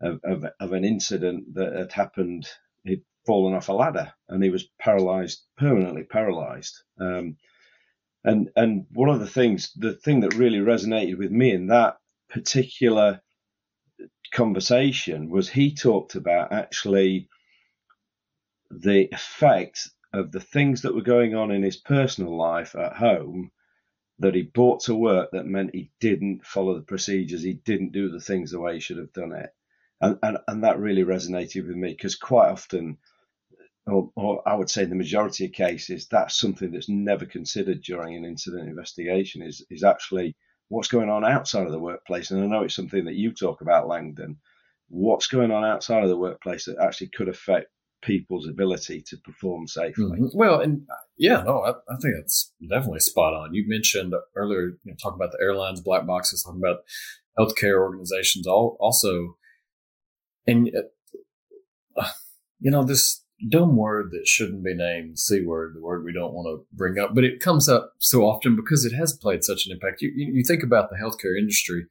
of, 0.00 0.20
of, 0.22 0.44
of 0.60 0.72
an 0.72 0.84
incident 0.84 1.54
that 1.54 1.74
had 1.74 1.92
happened. 1.92 2.46
He'd 2.84 3.02
fallen 3.26 3.54
off 3.54 3.70
a 3.70 3.72
ladder 3.72 4.12
and 4.28 4.44
he 4.44 4.50
was 4.50 4.68
paralyzed, 4.78 5.42
permanently 5.56 6.04
paralyzed. 6.04 6.82
Um, 7.00 7.38
and 8.24 8.50
and 8.56 8.86
one 8.92 9.08
of 9.08 9.20
the 9.20 9.26
things, 9.26 9.72
the 9.74 9.94
thing 9.94 10.20
that 10.20 10.34
really 10.34 10.58
resonated 10.58 11.16
with 11.16 11.30
me 11.30 11.50
in 11.50 11.68
that 11.68 11.96
particular 12.28 13.22
conversation 14.32 15.30
was 15.30 15.48
he 15.48 15.74
talked 15.74 16.14
about 16.14 16.52
actually 16.52 17.28
the 18.70 19.08
effect 19.12 19.88
of 20.12 20.32
the 20.32 20.40
things 20.40 20.82
that 20.82 20.94
were 20.94 21.02
going 21.02 21.34
on 21.34 21.50
in 21.50 21.62
his 21.62 21.76
personal 21.76 22.36
life 22.36 22.74
at 22.74 22.96
home 22.96 23.50
that 24.18 24.34
he 24.34 24.42
brought 24.42 24.80
to 24.80 24.94
work 24.94 25.30
that 25.32 25.46
meant 25.46 25.74
he 25.74 25.90
didn't 26.00 26.44
follow 26.44 26.74
the 26.74 26.82
procedures, 26.82 27.42
he 27.42 27.54
didn't 27.54 27.92
do 27.92 28.10
the 28.10 28.20
things 28.20 28.50
the 28.50 28.60
way 28.60 28.74
he 28.74 28.80
should 28.80 28.98
have 28.98 29.12
done 29.12 29.32
it. 29.32 29.50
And, 30.00 30.18
and, 30.22 30.38
and 30.46 30.64
that 30.64 30.78
really 30.78 31.04
resonated 31.04 31.66
with 31.66 31.76
me 31.76 31.90
because 31.90 32.16
quite 32.16 32.50
often, 32.50 32.98
or, 33.86 34.10
or, 34.16 34.48
I 34.48 34.54
would 34.54 34.70
say 34.70 34.82
in 34.82 34.90
the 34.90 34.96
majority 34.96 35.46
of 35.46 35.52
cases, 35.52 36.08
that's 36.08 36.38
something 36.38 36.70
that's 36.72 36.88
never 36.88 37.26
considered 37.26 37.82
during 37.82 38.16
an 38.16 38.24
incident 38.24 38.68
investigation 38.68 39.42
is, 39.42 39.64
is 39.70 39.84
actually 39.84 40.36
what's 40.68 40.88
going 40.88 41.08
on 41.08 41.24
outside 41.24 41.66
of 41.66 41.72
the 41.72 41.78
workplace. 41.78 42.30
And 42.30 42.42
I 42.42 42.46
know 42.46 42.62
it's 42.62 42.74
something 42.74 43.04
that 43.06 43.14
you 43.14 43.32
talk 43.32 43.60
about, 43.60 43.88
Langdon. 43.88 44.36
What's 44.88 45.26
going 45.26 45.50
on 45.50 45.64
outside 45.64 46.02
of 46.02 46.08
the 46.08 46.16
workplace 46.16 46.64
that 46.64 46.78
actually 46.80 47.08
could 47.08 47.28
affect 47.28 47.66
people's 48.02 48.48
ability 48.48 49.02
to 49.08 49.16
perform 49.18 49.66
safely? 49.66 50.04
Mm-hmm. 50.04 50.38
Well, 50.38 50.60
and 50.60 50.82
uh, 50.90 50.94
yeah, 51.16 51.42
no, 51.42 51.60
I, 51.62 51.70
I, 51.70 51.96
think 52.00 52.14
that's 52.16 52.52
definitely 52.68 53.00
spot 53.00 53.34
on. 53.34 53.54
You 53.54 53.64
mentioned 53.66 54.14
earlier, 54.34 54.78
you 54.84 54.92
know, 54.92 54.94
talking 55.02 55.16
about 55.16 55.32
the 55.32 55.42
airlines, 55.42 55.80
black 55.80 56.06
boxes, 56.06 56.42
talking 56.42 56.60
about 56.62 56.80
healthcare 57.38 57.78
organizations, 57.78 58.46
all 58.46 58.76
also, 58.80 59.36
and 60.46 60.70
uh, 61.96 62.08
you 62.60 62.70
know 62.70 62.84
this 62.84 63.24
dumb 63.48 63.76
word 63.76 64.10
that 64.10 64.26
shouldn't 64.26 64.64
be 64.64 64.74
named, 64.74 65.18
C 65.18 65.44
word, 65.44 65.74
the 65.74 65.80
word 65.80 66.04
we 66.04 66.12
don't 66.12 66.32
want 66.32 66.46
to 66.46 66.66
bring 66.76 66.98
up, 66.98 67.14
but 67.14 67.24
it 67.24 67.40
comes 67.40 67.68
up 67.68 67.92
so 67.98 68.22
often 68.22 68.56
because 68.56 68.84
it 68.84 68.94
has 68.96 69.12
played 69.12 69.44
such 69.44 69.66
an 69.66 69.72
impact. 69.72 70.02
You, 70.02 70.12
you, 70.14 70.32
you 70.34 70.44
think 70.44 70.62
about 70.62 70.90
the 70.90 70.96
healthcare 70.96 71.38
industry, 71.38 71.86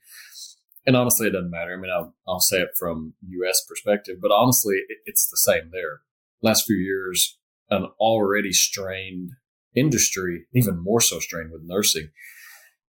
and 0.86 0.96
honestly, 0.96 1.28
it 1.28 1.32
doesn't 1.32 1.52
matter. 1.52 1.74
I 1.74 1.82
mean, 1.82 1.92
I'll, 1.92 2.16
I'll 2.28 2.40
say 2.40 2.58
it 2.58 2.70
from 2.78 3.14
U.S. 3.30 3.62
perspective, 3.68 4.18
but 4.22 4.32
honestly, 4.32 4.76
it, 4.88 4.98
it's 5.06 5.30
the 5.30 5.38
same 5.38 5.70
there. 5.72 6.02
Last 6.42 6.66
few 6.66 6.78
years, 6.78 7.38
an 7.70 7.88
already 8.00 8.52
strained 8.52 9.32
industry, 9.76 10.46
even 10.54 10.82
more 10.84 11.02
so 11.02 11.20
strained 11.20 11.52
with 11.52 11.62
nursing. 11.64 12.10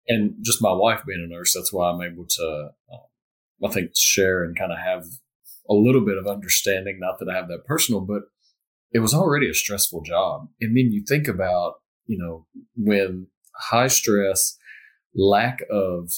And 0.08 0.36
just 0.44 0.62
my 0.62 0.74
wife 0.74 1.04
being 1.06 1.26
a 1.26 1.34
nurse, 1.34 1.54
that's 1.54 1.74
why 1.74 1.90
I'm 1.90 2.02
able 2.02 2.26
to, 2.28 2.70
um, 2.94 3.68
I 3.70 3.74
think, 3.74 3.92
share 3.96 4.44
and 4.44 4.58
kind 4.58 4.72
of 4.72 4.78
have 4.78 5.04
a 5.70 5.74
little 5.74 6.06
bit 6.06 6.18
of 6.18 6.28
understanding. 6.28 7.00
Not 7.00 7.20
that 7.20 7.30
I 7.30 7.36
have 7.36 7.48
that 7.48 7.66
personal, 7.66 8.02
but 8.02 8.24
it 8.96 9.02
was 9.02 9.14
already 9.14 9.50
a 9.50 9.54
stressful 9.54 10.04
job. 10.04 10.48
And 10.62 10.70
then 10.70 10.94
you 10.94 11.04
think 11.06 11.28
about, 11.28 11.82
you 12.06 12.18
know, 12.18 12.46
when 12.78 13.28
high 13.54 13.90
stress, 13.90 14.58
lack 15.14 15.64
of 15.70 16.12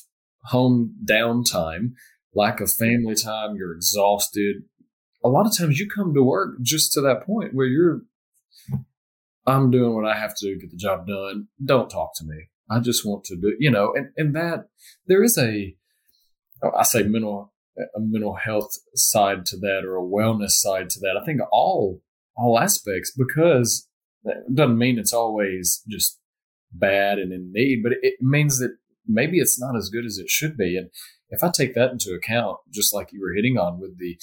home 0.44 0.94
downtime, 1.04 1.94
lack 2.36 2.62
of 2.62 2.72
family 2.72 3.16
time, 3.16 3.56
you're 3.56 3.74
exhausted. 3.74 4.58
A 5.26 5.28
lot 5.28 5.48
of 5.48 5.58
times 5.58 5.80
you 5.80 5.90
come 5.90 6.14
to 6.14 6.22
work 6.22 6.62
just 6.62 6.94
to 6.94 7.02
that 7.02 7.26
point 7.26 7.56
where 7.56 7.66
you're, 7.66 8.02
I'm 9.48 9.72
doing 9.72 9.96
what 9.96 10.06
I 10.06 10.16
have 10.16 10.36
to 10.36 10.46
do 10.46 10.62
get 10.62 10.70
the 10.70 10.78
job 10.78 11.08
done. 11.08 11.48
Don't 11.66 11.90
talk 11.90 12.12
to 12.18 12.26
me. 12.26 12.50
I 12.70 12.80
just 12.80 13.04
want 13.04 13.24
to 13.24 13.36
do, 13.36 13.56
you 13.58 13.72
know, 13.72 13.92
and, 13.96 14.10
and 14.18 14.36
that 14.36 14.68
there 15.08 15.24
is 15.24 15.36
a, 15.40 15.76
I 16.62 16.84
say 16.84 17.02
mental, 17.02 17.54
a 17.76 18.00
mental 18.00 18.36
health 18.36 18.70
side 18.94 19.48
to 19.48 19.58
that 19.62 19.82
or 19.84 19.98
a 19.98 20.08
wellness 20.08 20.52
side 20.52 20.92
to 20.92 21.00
that. 21.00 21.20
I 21.20 21.26
think 21.26 21.42
all 21.52 22.04
all 22.38 22.60
aspects 22.60 23.12
because 23.18 23.88
it 24.24 24.56
doesn't 24.56 24.78
mean 24.78 25.00
it's 25.00 25.14
always 25.14 25.82
just 25.90 26.20
bad 26.72 27.18
and 27.18 27.32
in 27.32 27.52
need, 27.52 27.82
but 27.84 27.94
it 28.02 28.16
means 28.22 28.60
that 28.60 28.78
maybe 29.08 29.40
it's 29.40 29.60
not 29.60 29.76
as 29.76 29.90
good 29.90 30.06
as 30.06 30.18
it 30.18 30.30
should 30.30 30.58
be. 30.58 30.78
And 30.78 30.90
if 31.30 31.44
I 31.44 31.50
take 31.50 31.74
that 31.76 31.92
into 31.92 32.14
account, 32.14 32.58
just 32.74 32.94
like 32.94 33.12
you 33.12 33.22
were 33.22 33.34
hitting 33.34 33.58
on 33.58 33.80
with 33.80 33.98
the 33.98 34.18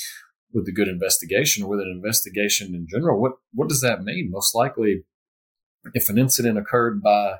with 0.53 0.67
the 0.67 0.73
good 0.73 0.87
investigation 0.87 1.65
or 1.65 1.71
with 1.71 1.81
an 1.81 1.93
investigation 1.93 2.75
in 2.75 2.87
general, 2.89 3.21
what 3.21 3.33
what 3.53 3.69
does 3.69 3.81
that 3.81 4.03
mean? 4.03 4.31
Most 4.31 4.55
likely, 4.55 5.05
if 5.93 6.09
an 6.09 6.19
incident 6.19 6.59
occurred 6.59 7.03
by 7.03 7.37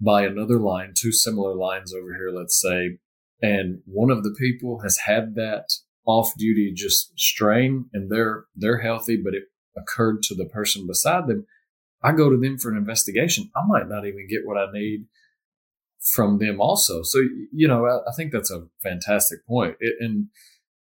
by 0.00 0.24
another 0.24 0.58
line, 0.58 0.92
two 0.96 1.12
similar 1.12 1.54
lines 1.54 1.94
over 1.94 2.14
here, 2.14 2.30
let's 2.34 2.60
say, 2.60 2.98
and 3.40 3.80
one 3.86 4.10
of 4.10 4.24
the 4.24 4.34
people 4.38 4.80
has 4.80 4.98
had 5.06 5.34
that 5.36 5.66
off 6.04 6.32
duty 6.36 6.72
just 6.74 7.12
strain 7.16 7.86
and 7.92 8.10
they're 8.10 8.44
they're 8.56 8.80
healthy, 8.80 9.16
but 9.22 9.34
it 9.34 9.44
occurred 9.76 10.22
to 10.24 10.34
the 10.34 10.46
person 10.46 10.86
beside 10.86 11.26
them, 11.26 11.46
I 12.02 12.12
go 12.12 12.30
to 12.30 12.36
them 12.36 12.58
for 12.58 12.70
an 12.70 12.76
investigation. 12.76 13.50
I 13.56 13.60
might 13.66 13.88
not 13.88 14.06
even 14.06 14.26
get 14.28 14.44
what 14.44 14.58
I 14.58 14.70
need 14.72 15.06
from 16.12 16.38
them 16.38 16.60
also. 16.60 17.02
So, 17.02 17.20
you 17.52 17.68
know, 17.68 17.86
I, 17.86 17.98
I 18.08 18.12
think 18.16 18.32
that's 18.32 18.50
a 18.50 18.66
fantastic 18.82 19.46
point. 19.46 19.76
It, 19.78 19.94
and, 20.00 20.26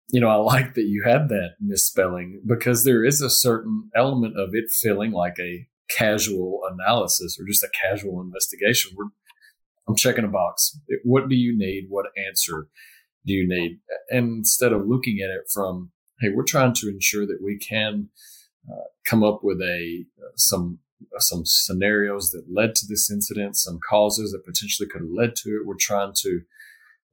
you 0.09 0.21
know, 0.21 0.29
I 0.29 0.37
like 0.37 0.75
that 0.75 0.85
you 0.85 1.05
had 1.05 1.29
that 1.29 1.57
misspelling 1.61 2.43
because 2.47 2.85
there 2.85 3.05
is 3.05 3.21
a 3.21 3.31
certain 3.31 3.91
element 3.95 4.39
of 4.39 4.51
it 4.53 4.71
feeling 4.71 5.13
like 5.13 5.37
a 5.39 5.67
casual 5.97 6.61
analysis 6.71 7.37
or 7.39 7.47
just 7.47 7.63
a 7.63 7.69
casual 7.83 8.21
investigation. 8.23 8.93
We're, 8.97 9.11
I'm 9.87 9.97
checking 9.97 10.25
a 10.25 10.29
box. 10.29 10.79
What 11.05 11.29
do 11.29 11.35
you 11.35 11.57
need? 11.57 11.87
What 11.91 12.07
answer 12.17 12.69
do 13.27 13.33
you 13.35 13.47
need? 13.47 13.81
And 14.11 14.39
instead 14.39 14.73
of 14.73 14.87
looking 14.87 15.19
at 15.23 15.31
it 15.31 15.51
from, 15.53 15.91
hey, 16.21 16.29
we're 16.35 16.45
trying 16.45 16.73
to 16.75 16.89
ensure 16.89 17.27
that 17.27 17.41
we 17.43 17.59
can 17.59 18.09
come 19.05 19.23
up 19.23 19.41
with 19.43 19.61
a 19.61 20.05
some 20.37 20.79
some 21.19 21.43
scenarios 21.45 22.31
that 22.31 22.45
led 22.49 22.75
to 22.77 22.87
this 22.87 23.11
incident, 23.11 23.57
some 23.57 23.81
causes 23.89 24.33
that 24.33 24.45
potentially 24.45 24.89
could 24.89 25.03
have 25.03 25.11
led 25.11 25.35
to 25.37 25.51
it. 25.51 25.67
We're 25.67 25.75
trying 25.79 26.13
to 26.19 26.43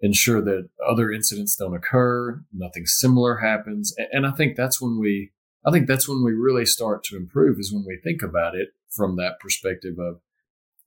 ensure 0.02 0.42
that 0.42 0.70
other 0.88 1.12
incidents 1.12 1.56
don't 1.56 1.76
occur, 1.76 2.42
nothing 2.54 2.86
similar 2.86 3.38
happens, 3.38 3.94
and, 3.98 4.08
and 4.12 4.28
I 4.28 4.32
think 4.32 4.56
that's 4.56 4.82
when 4.82 5.00
we 5.00 5.32
I 5.66 5.72
think 5.72 5.88
that's 5.88 6.08
when 6.08 6.24
we 6.24 6.34
really 6.34 6.66
start 6.66 7.04
to 7.06 7.18
improve 7.18 7.60
is 7.60 7.74
when 7.74 7.86
we 7.86 8.00
think 8.02 8.22
about 8.22 8.56
it 8.56 8.70
from 8.90 9.18
that 9.18 9.40
perspective 9.40 9.96
of 10.00 10.22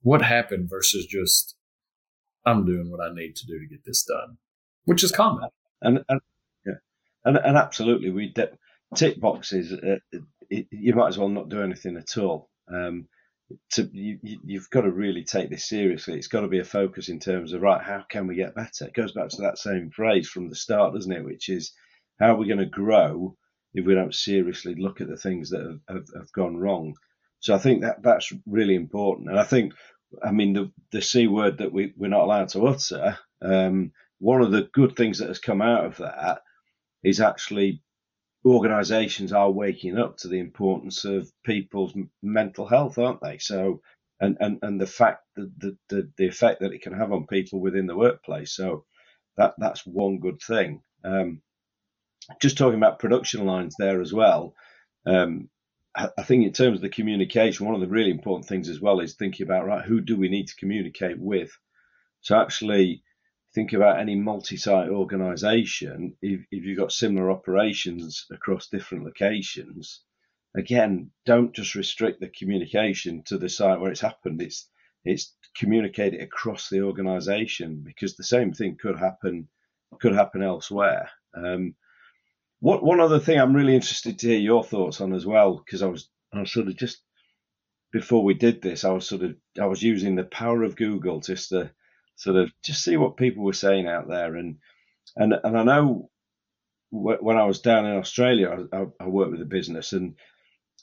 what 0.01 0.21
happened 0.21 0.69
versus 0.69 1.05
just 1.05 1.55
I'm 2.45 2.65
doing 2.65 2.91
what 2.91 3.01
I 3.01 3.13
need 3.13 3.35
to 3.37 3.45
do 3.45 3.59
to 3.59 3.67
get 3.67 3.85
this 3.85 4.03
done, 4.03 4.37
which 4.85 5.03
is 5.03 5.11
common. 5.11 5.49
And, 5.81 5.99
and 6.09 6.21
yeah, 6.65 6.73
and, 7.23 7.37
and 7.37 7.57
absolutely, 7.57 8.09
we 8.09 8.29
de- 8.33 8.57
tick 8.95 9.19
boxes. 9.19 9.71
Uh, 9.71 10.17
it, 10.49 10.67
you 10.71 10.93
might 10.93 11.09
as 11.09 11.17
well 11.17 11.29
not 11.29 11.49
do 11.49 11.61
anything 11.61 11.97
at 11.97 12.17
all. 12.17 12.49
Um, 12.73 13.07
to, 13.73 13.89
you, 13.93 14.19
have 14.55 14.69
got 14.69 14.81
to 14.81 14.91
really 14.91 15.23
take 15.23 15.49
this 15.49 15.67
seriously. 15.67 16.15
It's 16.15 16.27
got 16.27 16.41
to 16.41 16.47
be 16.47 16.59
a 16.59 16.65
focus 16.65 17.09
in 17.09 17.19
terms 17.19 17.53
of 17.53 17.61
right. 17.61 17.81
How 17.81 18.03
can 18.09 18.27
we 18.27 18.35
get 18.35 18.55
better? 18.55 18.85
It 18.85 18.93
goes 18.93 19.11
back 19.11 19.29
to 19.29 19.41
that 19.43 19.57
same 19.57 19.91
phrase 19.91 20.29
from 20.29 20.49
the 20.49 20.55
start, 20.55 20.93
doesn't 20.93 21.11
it? 21.11 21.23
Which 21.23 21.49
is 21.49 21.73
how 22.19 22.33
are 22.33 22.37
we 22.37 22.47
going 22.47 22.59
to 22.59 22.65
grow 22.65 23.35
if 23.73 23.85
we 23.85 23.95
don't 23.95 24.13
seriously 24.13 24.75
look 24.75 25.01
at 25.01 25.07
the 25.07 25.17
things 25.17 25.49
that 25.49 25.61
have, 25.61 25.79
have, 25.89 26.07
have 26.15 26.31
gone 26.31 26.57
wrong. 26.57 26.95
So 27.39 27.53
I 27.53 27.57
think 27.57 27.81
that 27.81 28.01
that's 28.01 28.31
really 28.45 28.75
important. 28.75 29.29
And 29.29 29.39
I 29.39 29.43
think, 29.43 29.73
I 30.23 30.31
mean, 30.31 30.53
the 30.53 30.71
the 30.91 31.01
c 31.01 31.27
word 31.27 31.57
that 31.57 31.73
we 31.73 31.93
we're 31.97 32.07
not 32.07 32.23
allowed 32.23 32.49
to 32.49 32.67
utter. 32.67 33.17
Um, 33.41 33.91
one 34.19 34.41
of 34.41 34.51
the 34.51 34.69
good 34.73 34.95
things 34.95 35.19
that 35.19 35.27
has 35.27 35.39
come 35.39 35.61
out 35.61 35.85
of 35.85 35.97
that 35.97 36.41
is 37.03 37.19
actually 37.19 37.81
organisations 38.45 39.31
are 39.33 39.49
waking 39.51 39.97
up 39.97 40.17
to 40.17 40.27
the 40.27 40.39
importance 40.39 41.05
of 41.05 41.31
people's 41.45 41.93
mental 42.21 42.67
health, 42.67 42.97
aren't 42.97 43.21
they? 43.21 43.37
So, 43.37 43.81
and 44.19 44.37
and, 44.39 44.59
and 44.61 44.79
the 44.79 44.87
fact 44.87 45.23
that 45.35 45.51
the, 45.59 45.77
the, 45.89 46.11
the 46.17 46.27
effect 46.27 46.61
that 46.61 46.73
it 46.73 46.81
can 46.81 46.93
have 46.93 47.11
on 47.11 47.27
people 47.27 47.59
within 47.59 47.87
the 47.87 47.97
workplace. 47.97 48.55
So, 48.55 48.85
that 49.37 49.55
that's 49.57 49.85
one 49.85 50.19
good 50.19 50.41
thing. 50.41 50.81
Um, 51.03 51.41
just 52.41 52.57
talking 52.57 52.77
about 52.77 52.99
production 52.99 53.45
lines 53.45 53.75
there 53.77 54.01
as 54.01 54.13
well. 54.13 54.53
Um, 55.05 55.49
I, 55.95 56.09
I 56.17 56.23
think 56.23 56.45
in 56.45 56.53
terms 56.53 56.77
of 56.77 56.81
the 56.81 56.89
communication, 56.89 57.65
one 57.65 57.75
of 57.75 57.81
the 57.81 57.87
really 57.87 58.11
important 58.11 58.47
things 58.47 58.69
as 58.69 58.79
well 58.79 58.99
is 58.99 59.15
thinking 59.15 59.45
about 59.45 59.65
right, 59.65 59.85
who 59.85 60.01
do 60.01 60.17
we 60.17 60.29
need 60.29 60.47
to 60.47 60.55
communicate 60.55 61.19
with? 61.19 61.51
So 62.21 62.39
actually 62.39 63.03
think 63.53 63.73
about 63.73 63.99
any 63.99 64.15
multi-site 64.15 64.89
organization, 64.89 66.15
if, 66.21 66.41
if 66.51 66.63
you've 66.65 66.77
got 66.77 66.91
similar 66.91 67.31
operations 67.31 68.25
across 68.31 68.67
different 68.67 69.05
locations, 69.05 70.01
again, 70.55 71.11
don't 71.25 71.53
just 71.53 71.75
restrict 71.75 72.19
the 72.19 72.29
communication 72.29 73.23
to 73.25 73.37
the 73.37 73.49
site 73.49 73.79
where 73.79 73.91
it's 73.91 74.01
happened. 74.01 74.41
It's 74.41 74.69
it's 75.05 75.35
communicate 75.57 76.13
it 76.13 76.21
across 76.21 76.69
the 76.69 76.81
organization 76.81 77.83
because 77.85 78.15
the 78.15 78.23
same 78.23 78.53
thing 78.53 78.77
could 78.81 78.97
happen 78.97 79.49
could 79.99 80.13
happen 80.13 80.41
elsewhere. 80.41 81.09
Um, 81.35 81.75
what 82.59 82.83
one 82.83 83.01
other 83.01 83.19
thing 83.19 83.39
I'm 83.39 83.55
really 83.55 83.75
interested 83.75 84.17
to 84.19 84.27
hear 84.27 84.39
your 84.39 84.63
thoughts 84.63 85.01
on 85.01 85.13
as 85.13 85.25
well, 85.25 85.57
because 85.57 85.81
I 85.81 85.87
was 85.87 86.09
I 86.33 86.39
was 86.39 86.51
sort 86.51 86.67
of 86.67 86.77
just 86.77 87.01
before 87.91 88.23
we 88.23 88.33
did 88.33 88.61
this, 88.61 88.83
I 88.83 88.91
was 88.91 89.07
sort 89.07 89.23
of 89.23 89.35
I 89.59 89.65
was 89.65 89.83
using 89.83 90.15
the 90.15 90.23
power 90.23 90.63
of 90.63 90.75
Google 90.75 91.19
just 91.19 91.49
to 91.49 91.71
sort 92.15 92.37
of 92.37 92.51
just 92.63 92.83
see 92.83 92.97
what 92.97 93.17
people 93.17 93.43
were 93.43 93.53
saying 93.53 93.87
out 93.87 94.07
there. 94.07 94.35
And 94.35 94.57
and 95.15 95.33
and 95.43 95.57
I 95.57 95.63
know 95.63 96.09
when 96.89 97.37
I 97.37 97.45
was 97.45 97.61
down 97.61 97.85
in 97.85 97.97
Australia, 97.97 98.67
I, 98.71 98.85
I 98.99 99.07
worked 99.07 99.31
with 99.31 99.41
a 99.41 99.45
business, 99.45 99.93
and 99.93 100.15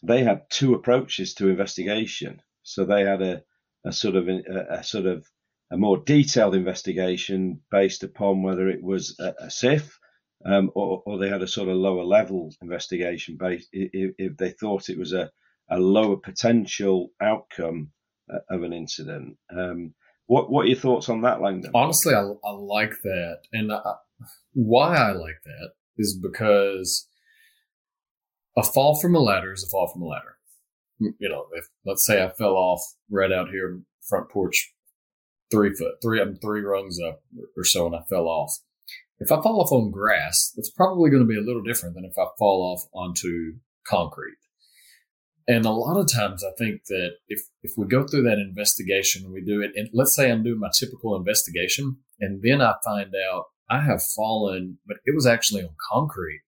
they 0.03 0.25
had 0.25 0.51
two 0.51 0.75
approaches 0.75 1.35
to 1.35 1.49
investigation. 1.49 2.43
So 2.63 2.85
they 2.85 3.05
had 3.05 3.23
a, 3.23 3.43
a 3.85 3.93
sort 3.93 4.17
of 4.17 4.29
a, 4.29 4.41
a, 4.71 4.85
sort 4.85 5.07
of 5.07 5.27
a 5.71 5.77
more 5.77 5.99
detailed 5.99 6.55
investigation 6.55 7.61
based 7.71 8.03
upon 8.03 8.43
whether 8.43 8.69
it 8.69 8.83
was 8.83 9.17
a, 9.21 9.35
a 9.41 9.51
SIF 9.51 9.99
um, 10.45 10.71
or, 10.75 11.03
or, 11.05 11.19
they 11.19 11.29
had 11.29 11.43
a 11.43 11.49
sort 11.49 11.69
of 11.69 11.77
lower 11.77 12.05
level 12.05 12.51
investigation 12.63 13.37
based 13.39 13.69
if, 13.73 14.15
if 14.19 14.37
they 14.37 14.51
thought 14.51 14.89
it 14.89 14.99
was 14.99 15.13
a, 15.13 15.31
a 15.71 15.79
lower 15.79 16.17
potential 16.17 17.11
outcome 17.21 17.91
uh, 18.33 18.39
of 18.49 18.63
an 18.63 18.73
incident. 18.73 19.37
Um, 19.55 19.95
What 20.31 20.49
What 20.49 20.67
are 20.67 20.69
your 20.69 20.79
thoughts 20.79 21.09
on 21.09 21.23
that, 21.23 21.43
Langdon? 21.43 21.73
Honestly, 21.75 22.15
I, 22.15 22.21
I 22.21 22.53
like 22.53 22.95
that, 23.03 23.39
and 23.53 23.73
I, 23.73 23.81
why 24.53 24.95
I 24.95 25.11
like 25.11 25.43
that 25.45 25.71
is 25.99 26.17
because 26.17 27.09
a 28.57 28.63
fall 28.63 28.97
from 29.01 29.17
a 29.17 29.19
ladder 29.19 29.53
is 29.53 29.65
a 29.65 29.71
fall 29.73 29.89
from 29.89 30.03
a 30.03 30.07
ladder. 30.07 30.37
You 31.01 31.29
know, 31.29 31.47
if 31.55 31.67
let's 31.85 32.07
say 32.07 32.23
I 32.23 32.29
fell 32.29 32.53
off 32.53 32.81
right 33.11 33.33
out 33.33 33.49
here 33.49 33.81
front 34.09 34.31
porch, 34.31 34.73
three 35.51 35.75
foot, 35.75 35.95
three 36.01 36.23
I'm 36.23 36.37
three 36.37 36.61
rungs 36.61 36.99
up 37.05 37.23
or 37.57 37.65
so, 37.65 37.87
and 37.87 37.97
I 37.97 38.03
fell 38.09 38.29
off. 38.29 38.53
If 39.19 39.33
I 39.33 39.43
fall 39.43 39.61
off 39.61 39.73
on 39.73 39.91
grass, 39.91 40.53
that's 40.55 40.71
probably 40.71 41.11
going 41.11 41.25
to 41.25 41.29
be 41.29 41.39
a 41.39 41.45
little 41.45 41.65
different 41.65 41.97
than 41.97 42.05
if 42.05 42.17
I 42.17 42.27
fall 42.39 42.73
off 42.73 42.89
onto 42.95 43.55
concrete. 43.85 44.39
And 45.49 45.65
a 45.65 45.71
lot 45.71 45.99
of 45.99 46.13
times, 46.13 46.45
I 46.45 46.53
think 46.59 46.85
that 46.89 47.13
if 47.29 47.41
if 47.63 47.73
we 47.77 47.87
go 47.87 48.07
through 48.07 48.23
that 48.25 48.39
investigation, 48.39 49.33
we 49.33 49.43
do 49.43 49.61
it, 49.63 49.73
and 49.75 49.89
let's 49.93 50.15
say 50.15 50.31
I'm 50.31 50.45
doing 50.45 50.61
my 50.61 50.71
typical 50.79 51.17
investigation, 51.17 51.97
and 52.21 52.43
then 52.43 52.61
I 52.61 52.75
find 52.85 53.13
out 53.31 53.45
I 53.69 53.81
have 53.81 54.03
fallen, 54.17 54.79
but 54.87 54.99
it 55.05 55.15
was 55.15 55.27
actually 55.27 55.63
on 55.63 55.75
concrete. 55.93 56.43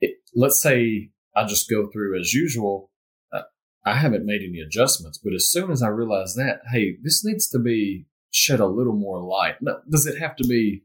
It, 0.00 0.16
let's 0.34 0.60
say 0.60 1.10
I 1.34 1.46
just 1.46 1.70
go 1.70 1.88
through 1.90 2.18
as 2.20 2.34
usual. 2.34 2.90
Uh, 3.32 3.42
I 3.86 3.94
haven't 3.94 4.26
made 4.26 4.42
any 4.42 4.60
adjustments, 4.60 5.18
but 5.22 5.34
as 5.34 5.50
soon 5.50 5.70
as 5.70 5.82
I 5.82 5.88
realize 5.88 6.34
that, 6.34 6.60
hey, 6.72 6.96
this 7.02 7.24
needs 7.24 7.48
to 7.48 7.58
be 7.58 8.06
shed 8.30 8.60
a 8.60 8.66
little 8.66 8.96
more 8.96 9.22
light. 9.22 9.56
Now, 9.60 9.78
does 9.90 10.06
it 10.06 10.18
have 10.18 10.36
to 10.36 10.44
be 10.46 10.84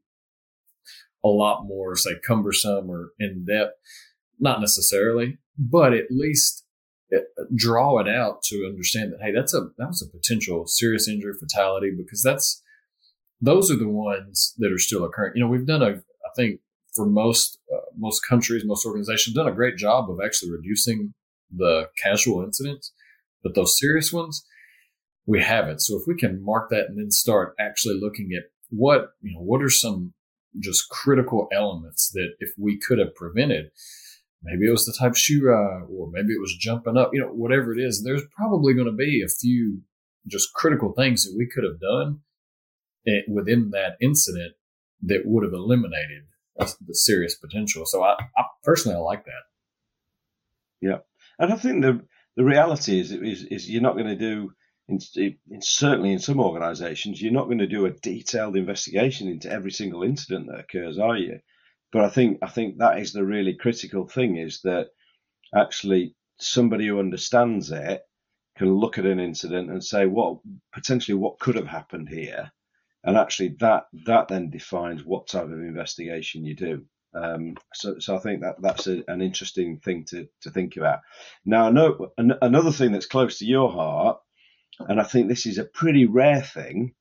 a 1.24 1.30
lot 1.30 1.66
more, 1.66 1.96
say, 1.96 2.12
cumbersome 2.26 2.90
or 2.90 3.12
in 3.20 3.46
depth? 3.46 3.74
Not 4.40 4.62
necessarily, 4.62 5.40
but 5.58 5.94
at 5.94 6.12
least 6.12 6.64
draw 7.56 8.00
it 8.00 8.08
out 8.08 8.42
to 8.44 8.66
understand 8.68 9.14
that 9.14 9.22
hey, 9.22 9.32
that's 9.34 9.54
a 9.54 9.70
that 9.78 9.88
was 9.88 10.02
a 10.02 10.18
potential 10.18 10.68
serious 10.68 11.08
injury, 11.08 11.34
fatality, 11.40 11.92
because 11.96 12.22
that's 12.22 12.62
those 13.40 13.72
are 13.72 13.78
the 13.78 13.88
ones 13.88 14.54
that 14.58 14.72
are 14.72 14.80
still 14.80 15.04
occurring. 15.04 15.34
You 15.36 15.44
know, 15.44 15.50
we've 15.50 15.66
done 15.66 15.82
a 15.82 15.90
I 15.90 16.30
think 16.36 16.60
for 16.94 17.06
most 17.06 17.60
uh, 17.74 17.80
most 17.98 18.22
countries, 18.28 18.64
most 18.66 18.86
organizations, 18.86 19.36
done 19.36 19.48
a 19.48 19.54
great 19.54 19.78
job 19.78 20.10
of 20.10 20.20
actually 20.24 20.52
reducing 20.52 21.14
the 21.56 21.90
casual 22.02 22.44
incidents, 22.44 22.92
but 23.44 23.56
those 23.56 23.78
serious 23.80 24.12
ones 24.12 24.46
we 25.26 25.42
haven't. 25.42 25.82
So 25.82 25.98
if 25.98 26.04
we 26.08 26.16
can 26.16 26.44
mark 26.44 26.70
that 26.70 26.86
and 26.88 26.98
then 26.98 27.12
start 27.12 27.54
actually 27.60 28.00
looking 28.00 28.32
at 28.36 28.46
what 28.70 29.10
you 29.22 29.34
know, 29.34 29.42
what 29.42 29.62
are 29.62 29.70
some 29.70 30.14
just 30.60 30.90
critical 30.90 31.48
elements 31.52 32.10
that 32.14 32.30
if 32.40 32.50
we 32.58 32.80
could 32.80 32.98
have 32.98 33.14
prevented, 33.16 33.70
maybe 34.44 34.68
it 34.68 34.72
was 34.72 34.86
the 34.86 34.96
type 34.98 35.12
of 35.12 35.18
shoe 35.18 35.50
uh, 35.50 35.86
or 35.86 36.10
maybe 36.12 36.34
it 36.34 36.42
was 36.42 36.56
jumping 36.60 36.98
up, 36.98 37.12
you 37.14 37.22
know, 37.22 37.28
whatever 37.28 37.74
it 37.74 37.82
is, 37.82 38.04
there's 38.04 38.24
probably 38.36 38.74
going 38.74 38.88
to 38.88 38.94
be 38.94 39.24
a 39.24 39.30
few 39.30 39.82
just 40.28 40.54
critical 40.54 40.94
things 40.94 41.24
that 41.24 41.36
we 41.38 41.48
could 41.48 41.64
have 41.64 41.80
done 41.80 42.20
eh, 43.08 43.22
within 43.28 43.72
that 43.72 43.98
incident 44.02 44.54
that 45.04 45.22
would 45.26 45.44
have 45.44 45.54
eliminated 45.54 46.24
the 46.58 46.96
serious 46.96 47.36
potential. 47.36 47.84
So 47.86 48.04
I, 48.04 48.14
I 48.14 48.44
personally, 48.64 48.98
I 48.98 49.02
like 49.02 49.26
that. 49.26 49.44
Yeah. 50.82 50.98
And 51.40 51.54
I 51.54 51.56
think 51.56 51.84
the, 51.84 52.02
the 52.36 52.44
reality 52.44 53.00
is, 53.00 53.12
is, 53.12 53.44
is 53.44 53.70
you're 53.70 53.82
not 53.82 53.94
going 53.94 54.08
to 54.08 54.16
do, 54.16 54.52
in, 54.88 55.00
in, 55.16 55.62
certainly 55.62 56.14
in 56.14 56.20
some 56.20 56.40
organisations, 56.40 57.22
you're 57.22 57.32
not 57.32 57.46
going 57.46 57.60
to 57.60 57.68
do 57.68 57.86
a 57.86 57.92
detailed 57.92 58.56
investigation 58.56 59.28
into 59.28 59.52
every 59.52 59.72
single 59.72 60.04
incident 60.04 60.48
that 60.48 60.60
occurs, 60.60 60.98
are 60.98 61.18
you? 61.18 61.40
But 61.92 62.04
I 62.04 62.10
think 62.10 62.40
I 62.42 62.48
think 62.48 62.78
that 62.78 63.00
is 63.00 63.14
the 63.14 63.24
really 63.24 63.56
critical 63.56 64.08
thing 64.08 64.38
is 64.38 64.62
that 64.62 64.88
actually 65.56 66.16
somebody 66.40 66.88
who 66.88 67.00
understands 67.00 67.72
it 67.72 68.02
can 68.58 68.74
look 68.74 68.98
at 68.98 69.06
an 69.06 69.20
incident 69.20 69.70
and 69.70 69.84
say 69.84 70.06
what 70.06 70.40
potentially 70.74 71.16
what 71.16 71.40
could 71.40 71.56
have 71.56 71.68
happened 71.68 72.10
here, 72.10 72.52
and 73.04 73.18
actually 73.18 73.56
that 73.60 73.86
that 74.06 74.28
then 74.28 74.50
defines 74.50 75.06
what 75.06 75.28
type 75.28 75.46
of 75.46 75.52
investigation 75.52 76.44
you 76.46 76.56
do. 76.56 76.86
Um, 77.14 77.56
so, 77.74 77.98
so 78.00 78.16
I 78.16 78.20
think 78.20 78.42
that 78.42 78.62
that's 78.62 78.88
a, 78.88 79.04
an 79.08 79.22
interesting 79.22 79.80
thing 79.80 80.06
to, 80.10 80.28
to 80.42 80.52
think 80.52 80.78
about. 80.78 81.00
Now, 81.46 81.70
know 81.70 82.12
an, 82.18 82.34
another 82.42 82.72
thing 82.72 82.92
that's 82.92 83.06
close 83.08 83.40
to 83.40 83.46
your 83.46 83.72
heart, 83.72 84.20
and 84.80 85.00
I 85.00 85.04
think 85.04 85.28
this 85.28 85.46
is 85.46 85.58
a 85.58 85.64
pretty 85.64 86.06
rare 86.06 86.42
thing, 86.42 86.94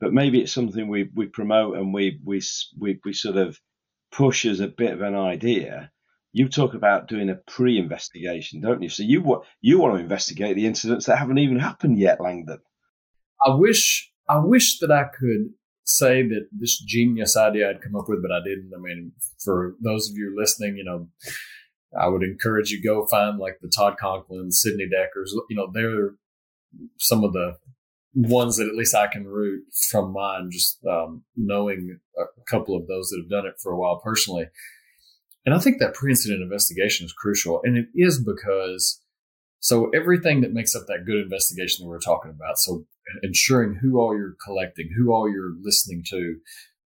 but 0.00 0.12
maybe 0.14 0.40
it's 0.40 0.52
something 0.52 0.88
we, 0.88 1.10
we 1.14 1.26
promote 1.26 1.76
and 1.76 1.92
we, 1.92 2.20
we 2.24 2.40
we 2.78 3.00
we 3.04 3.12
sort 3.12 3.36
of 3.36 3.60
push 4.12 4.44
as 4.44 4.60
a 4.60 4.68
bit 4.68 4.92
of 4.92 5.02
an 5.02 5.14
idea, 5.14 5.90
you 6.32 6.48
talk 6.48 6.74
about 6.74 7.08
doing 7.08 7.28
a 7.28 7.34
pre-investigation, 7.34 8.60
don't 8.60 8.82
you? 8.82 8.88
So 8.88 9.02
you 9.02 9.22
want 9.22 9.44
you 9.60 9.78
want 9.78 9.96
to 9.96 10.02
investigate 10.02 10.56
the 10.56 10.66
incidents 10.66 11.06
that 11.06 11.18
haven't 11.18 11.38
even 11.38 11.58
happened 11.58 11.98
yet, 11.98 12.20
Langdon. 12.20 12.60
I 13.44 13.54
wish 13.54 14.12
I 14.28 14.38
wish 14.38 14.78
that 14.80 14.92
I 14.92 15.04
could 15.04 15.50
say 15.84 16.22
that 16.22 16.48
this 16.52 16.78
genius 16.78 17.36
idea 17.36 17.68
I'd 17.68 17.82
come 17.82 17.96
up 17.96 18.08
with, 18.08 18.22
but 18.22 18.30
I 18.30 18.38
didn't. 18.44 18.70
I 18.74 18.80
mean, 18.80 19.12
for 19.42 19.74
those 19.82 20.08
of 20.08 20.16
you 20.16 20.34
listening, 20.38 20.76
you 20.76 20.84
know, 20.84 21.08
I 21.98 22.08
would 22.08 22.22
encourage 22.22 22.70
you 22.70 22.82
go 22.82 23.06
find 23.06 23.38
like 23.38 23.58
the 23.60 23.72
Todd 23.74 23.96
Conklin, 23.98 24.52
Sidney 24.52 24.86
Dekkers. 24.86 25.30
You 25.48 25.56
know, 25.56 25.70
they're 25.72 26.14
some 26.98 27.24
of 27.24 27.32
the 27.32 27.56
ones 28.14 28.56
that 28.56 28.68
at 28.68 28.74
least 28.74 28.94
I 28.94 29.06
can 29.06 29.26
root 29.26 29.64
from 29.90 30.12
mine, 30.12 30.50
just 30.50 30.84
um, 30.84 31.22
knowing 31.36 31.98
a 32.18 32.24
couple 32.50 32.76
of 32.76 32.86
those 32.86 33.08
that 33.08 33.20
have 33.22 33.30
done 33.30 33.46
it 33.46 33.60
for 33.62 33.72
a 33.72 33.78
while 33.78 34.00
personally. 34.02 34.46
And 35.46 35.54
I 35.54 35.58
think 35.58 35.78
that 35.78 35.94
pre-incident 35.94 36.42
investigation 36.42 37.06
is 37.06 37.12
crucial, 37.12 37.60
and 37.64 37.78
it 37.78 37.86
is 37.94 38.22
because 38.22 39.00
so 39.60 39.90
everything 39.90 40.40
that 40.40 40.52
makes 40.52 40.74
up 40.74 40.86
that 40.86 41.04
good 41.06 41.22
investigation 41.22 41.84
that 41.84 41.88
we're 41.90 42.00
talking 42.00 42.30
about, 42.30 42.58
so 42.58 42.86
ensuring 43.22 43.78
who 43.80 43.98
all 43.98 44.16
you're 44.16 44.36
collecting, 44.44 44.90
who 44.96 45.12
all 45.12 45.30
you're 45.30 45.54
listening 45.62 46.02
to, 46.08 46.36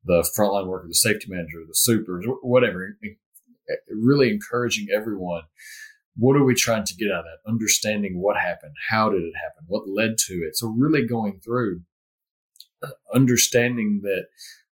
the 0.04 0.28
frontline 0.36 0.66
worker, 0.66 0.86
the 0.86 0.94
safety 0.94 1.26
manager, 1.28 1.62
the 1.66 1.74
supers, 1.74 2.26
whatever, 2.42 2.96
really 3.90 4.30
encouraging 4.30 4.88
everyone 4.94 5.42
what 6.16 6.36
are 6.36 6.44
we 6.44 6.54
trying 6.54 6.84
to 6.84 6.94
get 6.94 7.10
out 7.10 7.20
of 7.20 7.24
that? 7.24 7.50
Understanding 7.50 8.20
what 8.20 8.36
happened, 8.36 8.74
how 8.90 9.10
did 9.10 9.22
it 9.22 9.34
happen, 9.34 9.64
what 9.66 9.88
led 9.88 10.16
to 10.26 10.34
it. 10.34 10.56
So 10.56 10.68
really 10.68 11.06
going 11.06 11.40
through 11.44 11.82
uh, 12.82 12.88
understanding 13.12 14.00
that 14.02 14.26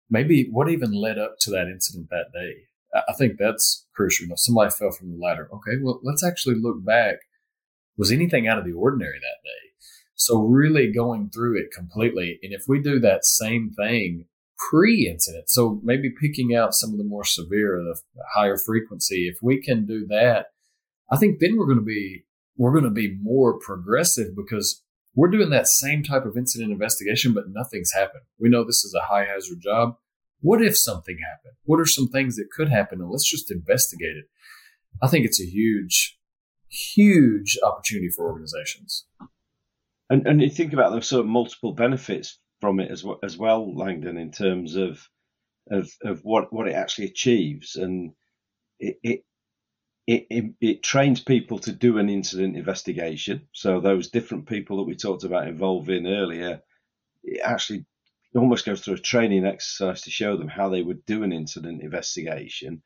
maybe 0.10 0.48
what 0.52 0.70
even 0.70 0.92
led 0.92 1.18
up 1.18 1.36
to 1.42 1.52
that 1.52 1.68
incident 1.68 2.10
that 2.10 2.32
day. 2.34 2.64
I 3.08 3.14
think 3.14 3.38
that's 3.38 3.86
crucial. 3.96 4.26
You 4.26 4.30
know, 4.30 4.36
somebody 4.38 4.72
fell 4.72 4.92
from 4.92 5.12
the 5.12 5.24
ladder. 5.24 5.48
Okay, 5.54 5.78
well, 5.82 6.00
let's 6.04 6.24
actually 6.24 6.56
look 6.56 6.84
back. 6.84 7.18
Was 7.98 8.12
anything 8.12 8.48
out 8.48 8.58
of 8.58 8.66
the 8.66 8.74
ordinary 8.74 9.20
that 9.20 9.44
day? 9.44 9.70
So 10.16 10.40
really 10.40 10.92
going 10.92 11.30
through 11.30 11.60
it 11.60 11.72
completely. 11.74 12.40
And 12.42 12.52
if 12.52 12.64
we 12.68 12.82
do 12.82 13.00
that 13.00 13.26
same 13.26 13.72
thing 13.72 14.26
pre-incident, 14.70 15.50
so 15.50 15.80
maybe 15.84 16.10
picking 16.10 16.54
out 16.54 16.74
some 16.74 16.92
of 16.92 16.98
the 16.98 17.06
more 17.06 17.24
severe, 17.24 17.82
the 17.82 17.98
higher 18.34 18.58
frequency, 18.58 19.28
if 19.28 19.38
we 19.42 19.62
can 19.62 19.86
do 19.86 20.06
that 20.08 20.48
I 21.12 21.18
think 21.18 21.40
then 21.40 21.58
we're 21.58 21.66
going 21.66 21.80
to 21.80 21.84
be 21.84 22.26
we're 22.58 22.74
going 22.74 22.84
to 22.84 22.90
be 22.90 23.18
more 23.22 23.58
progressive 23.58 24.36
because 24.36 24.84
we're 25.16 25.30
doing 25.30 25.50
that 25.50 25.68
same 25.68 26.04
type 26.04 26.26
of 26.26 26.38
incident 26.38 26.72
investigation, 26.72 27.34
but 27.34 27.46
nothing's 27.50 27.94
happened. 27.94 28.24
We 28.38 28.50
know 28.50 28.64
this 28.64 28.84
is 28.84 28.94
a 28.94 29.08
high 29.08 29.26
hazard 29.26 29.60
job. 29.62 29.96
What 30.42 30.62
if 30.62 30.78
something 30.78 31.18
happened? 31.18 31.56
What 31.64 31.80
are 31.80 31.86
some 31.86 32.08
things 32.08 32.36
that 32.36 32.52
could 32.52 32.70
happen? 32.70 33.02
And 33.02 33.10
let's 33.10 33.30
just 33.30 33.52
investigate 33.52 34.18
it. 34.18 34.26
I 35.02 35.08
think 35.08 35.26
it's 35.26 35.42
a 35.42 35.46
huge, 35.46 36.18
huge 36.70 37.58
opportunity 37.64 38.10
for 38.10 38.30
organizations. 38.30 39.06
And 40.10 40.26
and 40.28 40.42
you 40.42 40.50
think 40.50 40.74
about 40.74 40.94
the 40.94 41.02
sort 41.02 41.22
of 41.22 41.28
multiple 41.28 41.74
benefits 41.74 42.40
from 42.62 42.80
it 42.80 42.92
as 42.92 43.04
well, 43.04 43.20
as 43.24 43.38
well, 43.38 43.76
Langdon, 43.76 44.18
in 44.18 44.32
terms 44.32 44.76
of 44.76 45.08
of 45.72 45.90
of 46.04 46.22
what 46.24 46.52
what 46.52 46.68
it 46.68 46.74
actually 46.74 47.08
achieves, 47.08 47.76
and 47.76 48.14
it, 48.80 48.98
it 49.04 49.20
it, 50.10 50.26
it, 50.32 50.46
it, 50.60 50.84
trains 50.84 51.22
people 51.22 51.60
to 51.60 51.72
do 51.72 52.00
an 52.00 52.10
incident 52.10 52.58
investigation. 52.58 53.48
So 53.54 53.80
those 53.80 54.10
different 54.10 54.48
people 54.48 54.78
that 54.78 54.88
we 54.88 54.96
talked 54.96 55.24
about 55.24 55.48
involving 55.48 56.08
earlier, 56.08 56.64
it 57.22 57.42
actually 57.44 57.86
almost 58.34 58.66
goes 58.66 58.82
through 58.82 58.96
a 58.96 59.00
training 59.00 59.46
exercise 59.46 60.02
to 60.02 60.10
show 60.10 60.36
them 60.36 60.48
how 60.48 60.70
they 60.70 60.82
would 60.82 61.06
do 61.06 61.22
an 61.22 61.32
incident 61.32 61.84
investigation. 61.84 62.82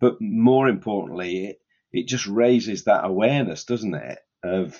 But 0.00 0.20
more 0.20 0.68
importantly, 0.68 1.46
it, 1.46 1.56
it 1.92 2.08
just 2.08 2.26
raises 2.26 2.84
that 2.84 3.06
awareness, 3.06 3.64
doesn't 3.64 3.94
it, 3.94 4.18
of 4.44 4.78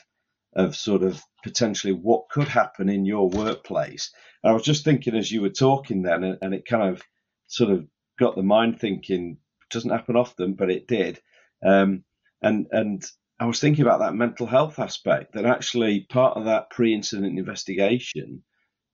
of 0.54 0.76
sort 0.76 1.02
of 1.02 1.22
potentially 1.42 1.94
what 1.94 2.28
could 2.28 2.48
happen 2.48 2.90
in 2.90 3.06
your 3.06 3.30
workplace. 3.30 4.12
And 4.42 4.50
I 4.50 4.54
was 4.54 4.64
just 4.64 4.84
thinking 4.84 5.16
as 5.16 5.32
you 5.32 5.40
were 5.40 5.48
talking 5.48 6.02
then, 6.02 6.24
and, 6.24 6.38
and 6.42 6.52
it 6.52 6.66
kind 6.68 6.94
of 6.94 7.02
sort 7.46 7.70
of 7.70 7.86
got 8.18 8.36
the 8.36 8.42
mind 8.42 8.80
thinking. 8.80 9.38
Doesn't 9.70 9.90
happen 9.90 10.14
often, 10.14 10.54
but 10.54 10.70
it 10.70 10.86
did 10.86 11.20
um, 11.64 12.04
and 12.42 12.66
and 12.70 13.04
I 13.38 13.46
was 13.46 13.60
thinking 13.60 13.84
about 13.84 14.00
that 14.00 14.14
mental 14.14 14.46
health 14.46 14.78
aspect. 14.78 15.34
That 15.34 15.44
actually 15.44 16.06
part 16.08 16.36
of 16.36 16.46
that 16.46 16.70
pre-incident 16.70 17.38
investigation, 17.38 18.42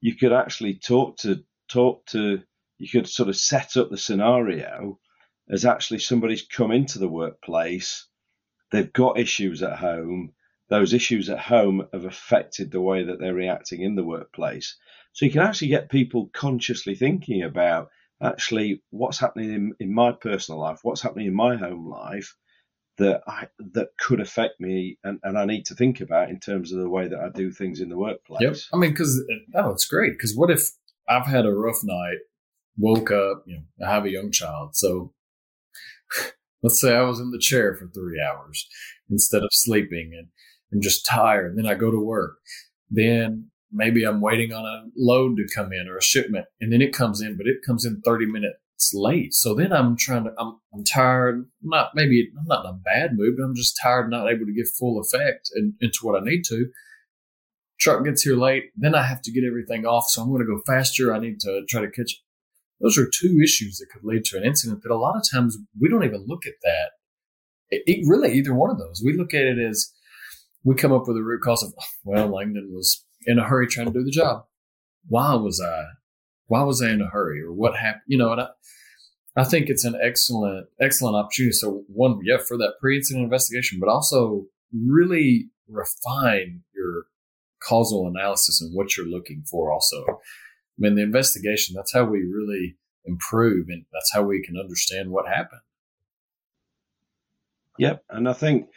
you 0.01 0.17
could 0.17 0.33
actually 0.33 0.75
talk 0.75 1.19
to 1.19 1.45
talk 1.69 2.07
to. 2.07 2.41
You 2.79 2.89
could 2.89 3.09
sort 3.09 3.29
of 3.29 3.37
set 3.37 3.77
up 3.77 3.91
the 3.91 3.99
scenario 3.99 4.99
as 5.49 5.65
actually 5.65 6.01
somebody's 6.01 6.47
come 6.47 6.73
into 6.73 6.99
the 6.99 7.09
workplace. 7.09 8.09
They've 8.73 8.93
got 8.93 9.19
issues 9.19 9.63
at 9.63 9.79
home. 9.79 10.33
Those 10.69 10.95
issues 10.95 11.29
at 11.29 11.39
home 11.39 11.87
have 11.93 12.07
affected 12.07 12.71
the 12.71 12.81
way 12.81 13.05
that 13.05 13.21
they're 13.21 13.35
reacting 13.35 13.83
in 13.83 13.95
the 13.95 14.05
workplace. 14.05 14.77
So 15.13 15.27
you 15.27 15.31
can 15.31 15.43
actually 15.43 15.69
get 15.69 15.91
people 15.91 16.31
consciously 16.33 16.95
thinking 16.95 17.43
about 17.43 17.91
actually 18.21 18.83
what's 18.91 19.19
happening 19.19 19.53
in, 19.53 19.75
in 19.79 19.95
my 19.95 20.13
personal 20.13 20.61
life, 20.61 20.81
what's 20.83 21.03
happening 21.03 21.27
in 21.27 21.35
my 21.35 21.57
home 21.57 21.89
life 21.89 22.35
that 22.99 23.23
I 23.27 23.49
that 23.73 23.89
could 23.99 24.21
affect 24.21 24.61
me 24.61 24.99
and, 25.03 25.19
and 25.23 25.39
I 25.39 25.45
need 25.45 25.65
to 25.67 25.75
think 25.75 26.01
about 26.01 26.29
in 26.29 26.39
terms 26.41 26.73
of 26.73 26.79
the 26.79 26.89
way 26.89 27.09
that 27.09 27.19
I 27.19 27.31
do 27.31 27.51
things 27.51 27.81
in 27.81 27.89
the 27.89 27.97
workplace. 27.97 28.41
Yep. 28.43 28.57
I 28.73 28.77
mean, 28.77 28.91
because 28.91 29.23
uh, 29.55 29.63
oh, 29.63 29.71
it's 29.71 29.87
great. 29.87 30.13
Because 30.13 30.37
what 30.37 30.51
if 30.51 30.63
I've 31.09 31.27
had 31.27 31.47
a 31.47 31.53
rough 31.53 31.83
night, 31.83 32.19
woke 32.77 33.11
up, 33.11 33.45
you 33.47 33.57
know, 33.57 33.87
I 33.87 33.93
have 33.93 34.05
a 34.05 34.11
young 34.11 34.31
child, 34.31 34.77
so 34.77 35.13
let's 36.63 36.81
say 36.81 36.95
I 36.95 37.03
was 37.03 37.21
in 37.21 37.31
the 37.31 37.39
chair 37.39 37.75
for 37.75 37.89
three 37.89 38.21
hours 38.21 38.69
instead 39.11 39.43
of 39.43 39.49
sleeping 39.53 40.13
and, 40.17 40.29
and 40.71 40.83
just 40.83 41.07
tired. 41.07 41.51
And 41.51 41.59
then 41.59 41.71
I 41.71 41.75
go 41.75 41.91
to 41.91 42.01
work. 42.01 42.37
Then 42.91 43.51
maybe 43.73 44.05
I'm 44.05 44.21
waiting 44.21 44.53
on 44.53 44.65
a 44.65 44.85
load 44.97 45.37
to 45.37 45.55
come 45.55 45.73
in 45.73 45.89
or 45.89 45.97
a 45.97 46.03
shipment 46.03 46.47
and 46.61 46.73
then 46.73 46.83
it 46.83 46.93
comes 46.93 47.21
in, 47.21 47.37
but 47.37 47.47
it 47.47 47.57
comes 47.67 47.85
in 47.85 48.03
30 48.05 48.27
minutes 48.27 48.59
late. 48.93 49.35
So 49.35 49.55
then 49.55 49.73
I'm 49.73 49.97
trying 49.97 50.25
to, 50.25 50.31
I'm, 50.39 50.59
I'm 50.75 50.85
tired, 50.85 51.47
not 51.63 51.91
maybe, 51.95 52.31
I'm 52.39 52.47
not 52.47 52.65
in 52.65 52.71
a 52.71 52.75
bad 52.75 53.13
mood, 53.15 53.35
but 53.37 53.45
I'm 53.45 53.55
just 53.55 53.79
tired, 53.83 54.11
not 54.11 54.31
able 54.31 54.47
to 54.47 54.53
give 54.53 54.67
full 54.79 55.01
effect 55.01 55.51
in, 55.55 55.75
into 55.81 55.99
what 56.03 56.21
I 56.21 56.25
need 56.25 56.43
to. 56.49 56.67
Truck 57.79 58.05
gets 58.05 58.23
here 58.23 58.37
late. 58.37 58.65
Then 58.77 58.95
I 58.95 59.03
have 59.03 59.23
to 59.23 59.33
get 59.33 59.45
everything 59.45 59.85
off. 59.87 60.05
So 60.09 60.23
I'm 60.23 60.29
going 60.29 60.41
to 60.41 60.47
go 60.47 60.63
faster. 60.67 61.13
I 61.13 61.19
need 61.19 61.41
to 61.41 61.63
try 61.69 61.81
to 61.81 61.91
catch. 61.91 62.23
Those 62.81 62.99
are 62.99 63.09
two 63.09 63.41
issues 63.43 63.79
that 63.79 63.89
could 63.93 64.05
lead 64.05 64.25
to 64.27 64.37
an 64.37 64.45
incident 64.45 64.83
that 64.83 64.93
a 64.93 64.97
lot 64.97 65.17
of 65.17 65.25
times 65.31 65.59
we 65.81 65.89
don't 65.89 66.05
even 66.05 66.25
look 66.27 66.47
at 66.47 66.55
that. 66.63 66.91
It, 67.71 67.83
it 67.87 68.07
really, 68.09 68.35
either 68.35 68.55
one 68.55 68.71
of 68.71 68.79
those. 68.79 69.03
We 69.05 69.17
look 69.17 69.35
at 69.35 69.45
it 69.45 69.59
as 69.59 69.93
we 70.65 70.75
come 70.75 70.93
up 70.93 71.07
with 71.07 71.17
a 71.17 71.23
root 71.23 71.43
cause 71.43 71.63
of, 71.63 71.75
well, 72.05 72.29
Langdon 72.29 72.71
was 72.73 73.05
in 73.27 73.39
a 73.39 73.45
hurry 73.45 73.67
trying 73.67 73.87
to 73.87 73.93
do 73.93 74.05
the 74.05 74.11
job. 74.11 74.45
Why 75.09 75.35
was 75.35 75.61
I? 75.61 75.85
Why 76.53 76.65
was 76.65 76.83
I 76.83 76.91
in 76.91 77.01
a 77.01 77.09
hurry, 77.09 77.41
or 77.41 77.51
what 77.51 77.79
happened? 77.79 78.03
You 78.07 78.19
know, 78.19 78.31
and 78.33 78.43
I, 78.43 78.49
I 79.37 79.45
think 79.45 79.71
it's 79.71 79.87
an 79.87 79.99
excellent, 80.09 80.67
excellent 80.79 81.17
opportunity. 81.17 81.53
So 81.53 81.85
one, 81.89 82.21
yeah, 82.23 82.37
for 82.47 82.59
that 82.59 82.75
pre-incident 82.79 83.25
investigation, 83.25 83.81
but 83.81 83.89
also 83.89 84.45
really 84.71 85.49
refine 85.67 86.61
your 86.75 87.07
causal 87.67 88.07
analysis 88.07 88.61
and 88.61 88.77
what 88.77 88.95
you're 88.95 89.07
looking 89.07 89.45
for. 89.51 89.73
Also, 89.73 90.05
I 90.07 90.77
mean, 90.77 90.95
the 90.95 91.03
investigation. 91.03 91.75
That's 91.75 91.95
how 91.95 92.05
we 92.05 92.19
really 92.19 92.77
improve, 93.07 93.69
and 93.71 93.87
that's 93.91 94.13
how 94.13 94.23
we 94.23 94.43
can 94.43 94.59
understand 94.59 95.11
what 95.11 95.27
happened. 95.27 95.63
Yep, 97.79 98.05
and 98.11 98.29
I 98.29 98.35
think 98.35 98.69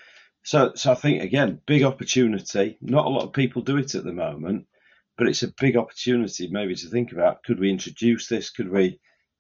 so, 0.44 0.72
so 0.76 0.94
I 0.94 0.96
think 0.96 1.22
again, 1.22 1.60
big 1.66 1.84
opportunity. 1.84 2.78
Not 2.80 3.06
a 3.06 3.10
lot 3.10 3.26
of 3.26 3.34
people 3.34 3.62
do 3.62 3.76
it 3.76 3.96
at 3.96 4.06
the 4.06 4.14
moment, 4.14 4.68
but 5.18 5.28
it's 5.28 5.44
a 5.44 5.54
big 5.60 5.78
opportunity 5.78 6.48
maybe 6.50 6.76
to 6.76 6.88
think 6.88 7.12
about. 7.12 7.44
Could 7.44 7.60
we 7.60 7.70
introduce 7.70 8.28
this? 8.28 8.50
Could 8.50 8.70
we, 8.70 9.00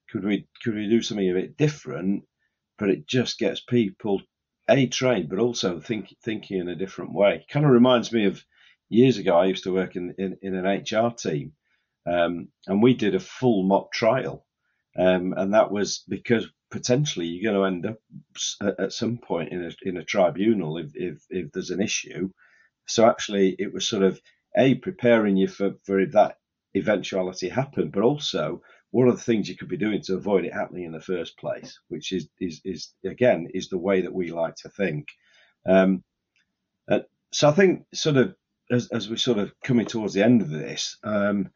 could 0.09 0.23
we, 0.23 0.47
could 0.63 0.75
we 0.75 0.89
do 0.89 1.01
something 1.01 1.29
a 1.29 1.33
bit 1.33 1.57
different? 1.57 2.23
But 2.77 2.89
it 2.89 3.07
just 3.07 3.37
gets 3.39 3.61
people 3.61 4.21
a 4.69 4.87
trained, 4.87 5.29
but 5.29 5.39
also 5.39 5.79
think, 5.79 6.15
thinking 6.23 6.59
in 6.59 6.69
a 6.69 6.75
different 6.75 7.13
way. 7.13 7.45
Kind 7.49 7.65
of 7.65 7.71
reminds 7.71 8.11
me 8.11 8.25
of 8.25 8.43
years 8.89 9.17
ago. 9.17 9.37
I 9.37 9.45
used 9.45 9.63
to 9.65 9.73
work 9.73 9.95
in 9.95 10.15
in, 10.17 10.37
in 10.41 10.55
an 10.55 10.65
HR 10.65 11.11
team, 11.11 11.53
um, 12.05 12.49
and 12.67 12.81
we 12.81 12.93
did 12.93 13.15
a 13.15 13.19
full 13.19 13.63
mock 13.63 13.91
trial, 13.91 14.45
um, 14.97 15.33
and 15.37 15.53
that 15.53 15.71
was 15.71 16.03
because 16.07 16.47
potentially 16.71 17.27
you're 17.27 17.51
going 17.51 17.81
to 17.81 17.87
end 17.87 17.95
up 17.95 18.77
at 18.79 18.91
some 18.91 19.17
point 19.17 19.51
in 19.51 19.65
a 19.65 19.71
in 19.83 19.97
a 19.97 20.03
tribunal 20.03 20.77
if 20.77 20.91
if, 20.95 21.25
if 21.29 21.51
there's 21.51 21.71
an 21.71 21.81
issue. 21.81 22.29
So 22.87 23.07
actually, 23.07 23.55
it 23.57 23.73
was 23.73 23.87
sort 23.87 24.03
of 24.03 24.19
a 24.57 24.75
preparing 24.75 25.37
you 25.37 25.47
for 25.47 25.75
for 25.83 25.99
if 25.99 26.11
that 26.11 26.37
eventuality 26.75 27.49
happened, 27.49 27.91
but 27.91 28.03
also 28.03 28.61
what 28.91 29.07
are 29.07 29.11
the 29.11 29.17
things 29.17 29.49
you 29.49 29.57
could 29.57 29.67
be 29.67 29.77
doing 29.77 30.01
to 30.01 30.15
avoid 30.15 30.45
it 30.45 30.53
happening 30.53 30.85
in 30.85 30.91
the 30.91 31.01
first 31.01 31.37
place, 31.37 31.79
which 31.89 32.11
is 32.11 32.27
is 32.39 32.61
is 32.63 32.93
again 33.05 33.49
is 33.53 33.69
the 33.69 33.77
way 33.77 34.01
that 34.01 34.13
we 34.13 34.31
like 34.31 34.55
to 34.55 34.69
think. 34.69 35.07
Um, 35.65 36.03
uh, 36.89 36.99
so 37.31 37.49
I 37.49 37.51
think 37.51 37.85
sort 37.93 38.17
of 38.17 38.35
as 38.71 38.89
as 38.91 39.09
we're 39.09 39.17
sort 39.17 39.37
of 39.37 39.53
coming 39.63 39.85
towards 39.85 40.13
the 40.13 40.23
end 40.23 40.41
of 40.41 40.49
this. 40.49 40.97
Um, 41.03 41.49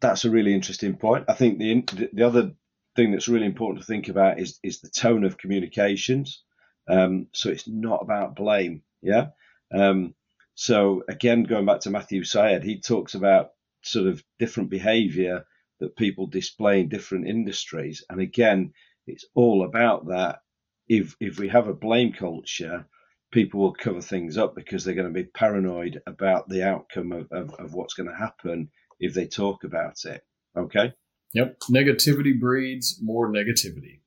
that's 0.00 0.24
a 0.24 0.30
really 0.30 0.54
interesting 0.54 0.96
point. 0.96 1.26
I 1.28 1.34
think 1.34 1.58
the 1.58 2.08
the 2.12 2.26
other 2.26 2.52
thing 2.96 3.12
that's 3.12 3.28
really 3.28 3.46
important 3.46 3.80
to 3.80 3.86
think 3.86 4.08
about 4.08 4.38
is 4.38 4.58
is 4.62 4.80
the 4.80 4.90
tone 4.90 5.24
of 5.24 5.38
communications. 5.38 6.42
Um, 6.88 7.28
so 7.32 7.50
it's 7.50 7.68
not 7.68 8.02
about 8.02 8.36
blame. 8.36 8.82
Yeah. 9.00 9.28
Um, 9.72 10.14
so 10.54 11.02
again, 11.08 11.44
going 11.44 11.66
back 11.66 11.80
to 11.80 11.90
Matthew 11.90 12.24
Syed, 12.24 12.62
he 12.62 12.80
talks 12.80 13.14
about 13.14 13.50
sort 13.82 14.06
of 14.08 14.22
different 14.38 14.70
behaviour 14.70 15.44
that 15.80 15.96
people 15.96 16.26
display 16.26 16.80
in 16.80 16.88
different 16.88 17.26
industries, 17.26 18.04
and 18.08 18.20
again, 18.20 18.72
it's 19.06 19.24
all 19.34 19.64
about 19.64 20.08
that. 20.08 20.40
If 20.88 21.16
if 21.20 21.38
we 21.38 21.48
have 21.48 21.68
a 21.68 21.74
blame 21.74 22.12
culture, 22.12 22.86
people 23.30 23.60
will 23.60 23.72
cover 23.74 24.00
things 24.00 24.36
up 24.36 24.54
because 24.54 24.84
they're 24.84 24.94
going 24.94 25.12
to 25.12 25.22
be 25.22 25.24
paranoid 25.24 26.02
about 26.06 26.48
the 26.48 26.64
outcome 26.64 27.12
of, 27.12 27.28
of, 27.30 27.54
of 27.54 27.74
what's 27.74 27.94
going 27.94 28.08
to 28.08 28.16
happen 28.16 28.70
if 28.98 29.14
they 29.14 29.26
talk 29.26 29.64
about 29.64 30.04
it. 30.04 30.22
Okay. 30.56 30.92
Yep. 31.32 31.60
Negativity 31.70 32.38
breeds 32.38 32.98
more 33.00 33.32
negativity. 33.32 34.00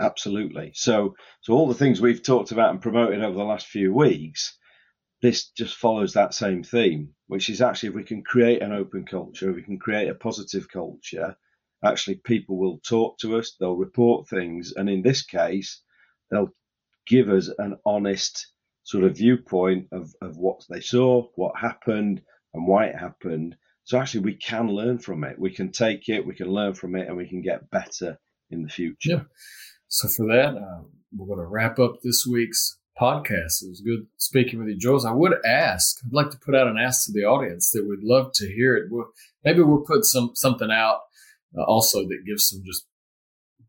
Absolutely. 0.00 0.72
So, 0.74 1.16
so 1.40 1.54
all 1.54 1.66
the 1.66 1.74
things 1.74 2.00
we've 2.00 2.22
talked 2.22 2.52
about 2.52 2.70
and 2.70 2.82
promoted 2.82 3.22
over 3.22 3.36
the 3.36 3.44
last 3.44 3.66
few 3.66 3.92
weeks, 3.92 4.56
this 5.22 5.50
just 5.50 5.76
follows 5.76 6.12
that 6.12 6.34
same 6.34 6.62
theme, 6.62 7.10
which 7.26 7.48
is 7.48 7.60
actually 7.60 7.90
if 7.90 7.94
we 7.94 8.04
can 8.04 8.22
create 8.22 8.62
an 8.62 8.72
open 8.72 9.04
culture, 9.06 9.50
if 9.50 9.56
we 9.56 9.62
can 9.62 9.78
create 9.78 10.08
a 10.08 10.14
positive 10.14 10.68
culture, 10.68 11.36
actually 11.84 12.16
people 12.16 12.58
will 12.58 12.78
talk 12.78 13.18
to 13.18 13.36
us, 13.36 13.56
they'll 13.58 13.76
report 13.76 14.28
things, 14.28 14.72
and 14.76 14.88
in 14.88 15.02
this 15.02 15.22
case, 15.22 15.82
they'll 16.30 16.52
give 17.06 17.28
us 17.28 17.50
an 17.58 17.76
honest 17.86 18.52
sort 18.82 19.04
of 19.04 19.16
viewpoint 19.16 19.88
of, 19.92 20.14
of 20.22 20.36
what 20.36 20.60
they 20.68 20.80
saw, 20.80 21.26
what 21.34 21.58
happened, 21.58 22.22
and 22.54 22.66
why 22.66 22.86
it 22.86 22.96
happened. 22.96 23.56
So 23.84 23.98
actually, 23.98 24.20
we 24.20 24.34
can 24.34 24.68
learn 24.68 24.98
from 24.98 25.24
it. 25.24 25.38
We 25.38 25.50
can 25.50 25.70
take 25.72 26.08
it, 26.08 26.26
we 26.26 26.34
can 26.34 26.48
learn 26.48 26.74
from 26.74 26.96
it, 26.96 27.08
and 27.08 27.16
we 27.16 27.28
can 27.28 27.40
get 27.40 27.70
better 27.70 28.18
in 28.50 28.62
the 28.62 28.68
future. 28.68 28.96
Yeah. 29.08 29.22
So 29.88 30.08
for 30.16 30.26
that, 30.28 30.56
uh, 30.56 30.82
we're 31.16 31.26
going 31.26 31.38
to 31.38 31.46
wrap 31.46 31.78
up 31.78 31.96
this 32.02 32.26
week's 32.26 32.78
podcast. 33.00 33.62
It 33.62 33.68
was 33.68 33.82
good 33.84 34.06
speaking 34.16 34.58
with 34.58 34.68
you, 34.68 34.76
Jules. 34.76 35.04
I 35.04 35.12
would 35.12 35.34
ask, 35.44 35.98
I'd 36.04 36.12
like 36.12 36.30
to 36.30 36.38
put 36.38 36.54
out 36.54 36.66
an 36.66 36.78
ask 36.78 37.06
to 37.06 37.12
the 37.12 37.24
audience 37.24 37.70
that 37.70 37.86
we'd 37.88 38.02
love 38.02 38.32
to 38.34 38.46
hear 38.46 38.76
it. 38.76 38.90
We'll, 38.90 39.08
maybe 39.44 39.62
we'll 39.62 39.82
put 39.82 40.04
some 40.04 40.30
something 40.34 40.70
out 40.70 41.00
uh, 41.56 41.62
also 41.62 42.00
that 42.08 42.24
gives 42.26 42.48
some 42.48 42.62
just 42.64 42.86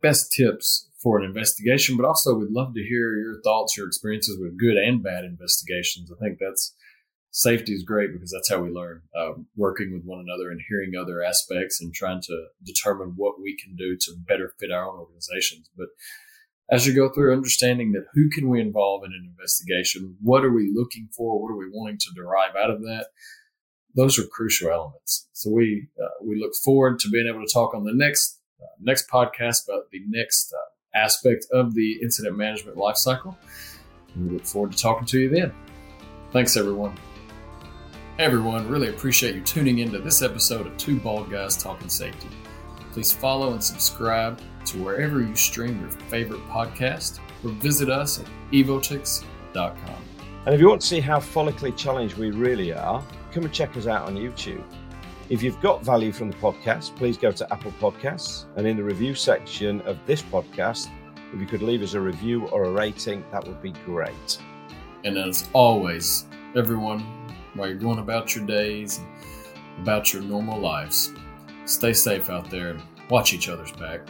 best 0.01 0.31
tips 0.31 0.89
for 1.01 1.19
an 1.19 1.25
investigation, 1.25 1.97
but 1.97 2.05
also 2.05 2.35
we'd 2.35 2.51
love 2.51 2.73
to 2.73 2.83
hear 2.83 3.15
your 3.15 3.41
thoughts, 3.43 3.77
your 3.77 3.87
experiences 3.87 4.37
with 4.39 4.59
good 4.59 4.77
and 4.77 5.03
bad 5.03 5.23
investigations. 5.23 6.11
I 6.11 6.19
think 6.19 6.39
that's 6.39 6.73
safety 7.31 7.73
is 7.73 7.83
great 7.83 8.11
because 8.13 8.31
that's 8.31 8.49
how 8.49 8.59
we 8.59 8.69
learn 8.69 9.01
uh, 9.15 9.33
working 9.55 9.93
with 9.93 10.03
one 10.03 10.19
another 10.19 10.49
and 10.49 10.61
hearing 10.67 10.93
other 10.95 11.21
aspects 11.21 11.79
and 11.79 11.93
trying 11.93 12.21
to 12.21 12.47
determine 12.63 13.13
what 13.15 13.39
we 13.39 13.55
can 13.55 13.75
do 13.75 13.95
to 13.95 14.13
better 14.17 14.53
fit 14.59 14.71
our 14.71 14.89
own 14.89 14.97
organizations 14.97 15.69
but 15.77 15.89
as 16.69 16.85
you 16.85 16.93
go 16.93 17.09
through 17.09 17.33
understanding 17.33 17.93
that 17.93 18.05
who 18.13 18.29
can 18.29 18.49
we 18.49 18.59
involve 18.59 19.03
in 19.05 19.11
an 19.11 19.25
investigation? 19.25 20.17
What 20.21 20.43
are 20.43 20.51
we 20.51 20.71
looking 20.73 21.09
for? 21.15 21.41
What 21.41 21.51
are 21.51 21.57
we 21.57 21.69
wanting 21.71 21.97
to 21.99 22.13
derive 22.15 22.55
out 22.55 22.71
of 22.71 22.81
that? 22.81 23.07
Those 23.95 24.19
are 24.19 24.27
crucial 24.27 24.69
elements. 24.69 25.27
So 25.33 25.49
we 25.51 25.87
uh, 26.01 26.23
we 26.23 26.39
look 26.39 26.53
forward 26.63 26.99
to 26.99 27.09
being 27.09 27.27
able 27.27 27.45
to 27.45 27.51
talk 27.51 27.73
on 27.73 27.83
the 27.83 27.93
next 27.93 28.39
uh, 28.61 28.65
next 28.81 29.09
podcast 29.09 29.67
about 29.67 29.89
the 29.91 30.01
next 30.07 30.53
uh, 30.53 30.97
aspect 30.97 31.45
of 31.51 31.73
the 31.73 31.99
incident 32.01 32.37
management 32.37 32.77
lifecycle 32.77 33.35
and 34.17 34.27
we 34.27 34.33
look 34.37 34.45
forward 34.45 34.71
to 34.71 34.77
talking 34.77 35.05
to 35.07 35.19
you 35.19 35.29
then. 35.29 35.53
Thanks 36.31 36.57
everyone. 36.57 36.97
Everyone, 38.19 38.67
really 38.67 38.89
appreciate 38.89 39.35
you 39.35 39.41
tuning 39.41 39.79
into 39.79 39.99
this 39.99 40.21
episode 40.21 40.65
of 40.65 40.75
Two 40.77 40.99
Bald 40.99 41.29
Guys 41.29 41.55
Talking 41.55 41.89
Safety. 41.89 42.27
Please 42.91 43.11
follow 43.11 43.53
and 43.53 43.63
subscribe 43.63 44.41
to 44.71 44.77
wherever 44.83 45.21
you 45.21 45.35
stream 45.35 45.79
your 45.81 45.89
favorite 45.89 46.41
podcast 46.47 47.19
or 47.43 47.51
visit 47.51 47.89
us 47.89 48.19
at 48.19 48.25
evotix.com. 48.51 50.03
And 50.45 50.55
if 50.55 50.61
you 50.61 50.69
want 50.69 50.81
to 50.81 50.87
see 50.87 50.99
how 50.99 51.19
follically 51.19 51.75
challenged 51.75 52.17
we 52.17 52.31
really 52.31 52.73
are, 52.73 53.03
come 53.31 53.43
and 53.43 53.53
check 53.53 53.75
us 53.75 53.87
out 53.87 54.07
on 54.07 54.15
YouTube. 54.15 54.63
If 55.29 55.43
you've 55.43 55.59
got 55.59 55.83
value 55.83 56.11
from 56.11 56.31
the 56.31 56.37
podcast, 56.37 56.95
please 56.95 57.17
go 57.17 57.31
to 57.31 57.53
Apple 57.53 57.73
Podcasts 57.81 58.45
and 58.55 58.65
in 58.65 58.77
the 58.77 58.83
review 58.83 59.13
section 59.13 59.81
of 59.81 59.97
this 60.05 60.21
podcast, 60.21 60.89
if 61.33 61.41
you 61.41 61.45
could 61.45 61.61
leave 61.61 61.81
us 61.81 61.93
a 61.93 61.99
review 61.99 62.47
or 62.47 62.63
a 62.63 62.71
rating, 62.71 63.25
that 63.31 63.45
would 63.45 63.61
be 63.61 63.71
great. 63.85 64.37
And 65.03 65.17
as 65.17 65.49
always, 65.51 66.25
everyone, 66.55 67.01
while 67.53 67.67
you're 67.67 67.77
going 67.77 67.99
about 67.99 68.35
your 68.35 68.45
days 68.45 68.99
and 68.99 69.07
about 69.81 70.13
your 70.13 70.21
normal 70.21 70.59
lives. 70.59 71.11
Stay 71.65 71.93
safe 71.93 72.29
out 72.29 72.49
there 72.49 72.71
and 72.71 72.81
watch 73.09 73.33
each 73.33 73.49
other's 73.49 73.71
back. 73.73 74.01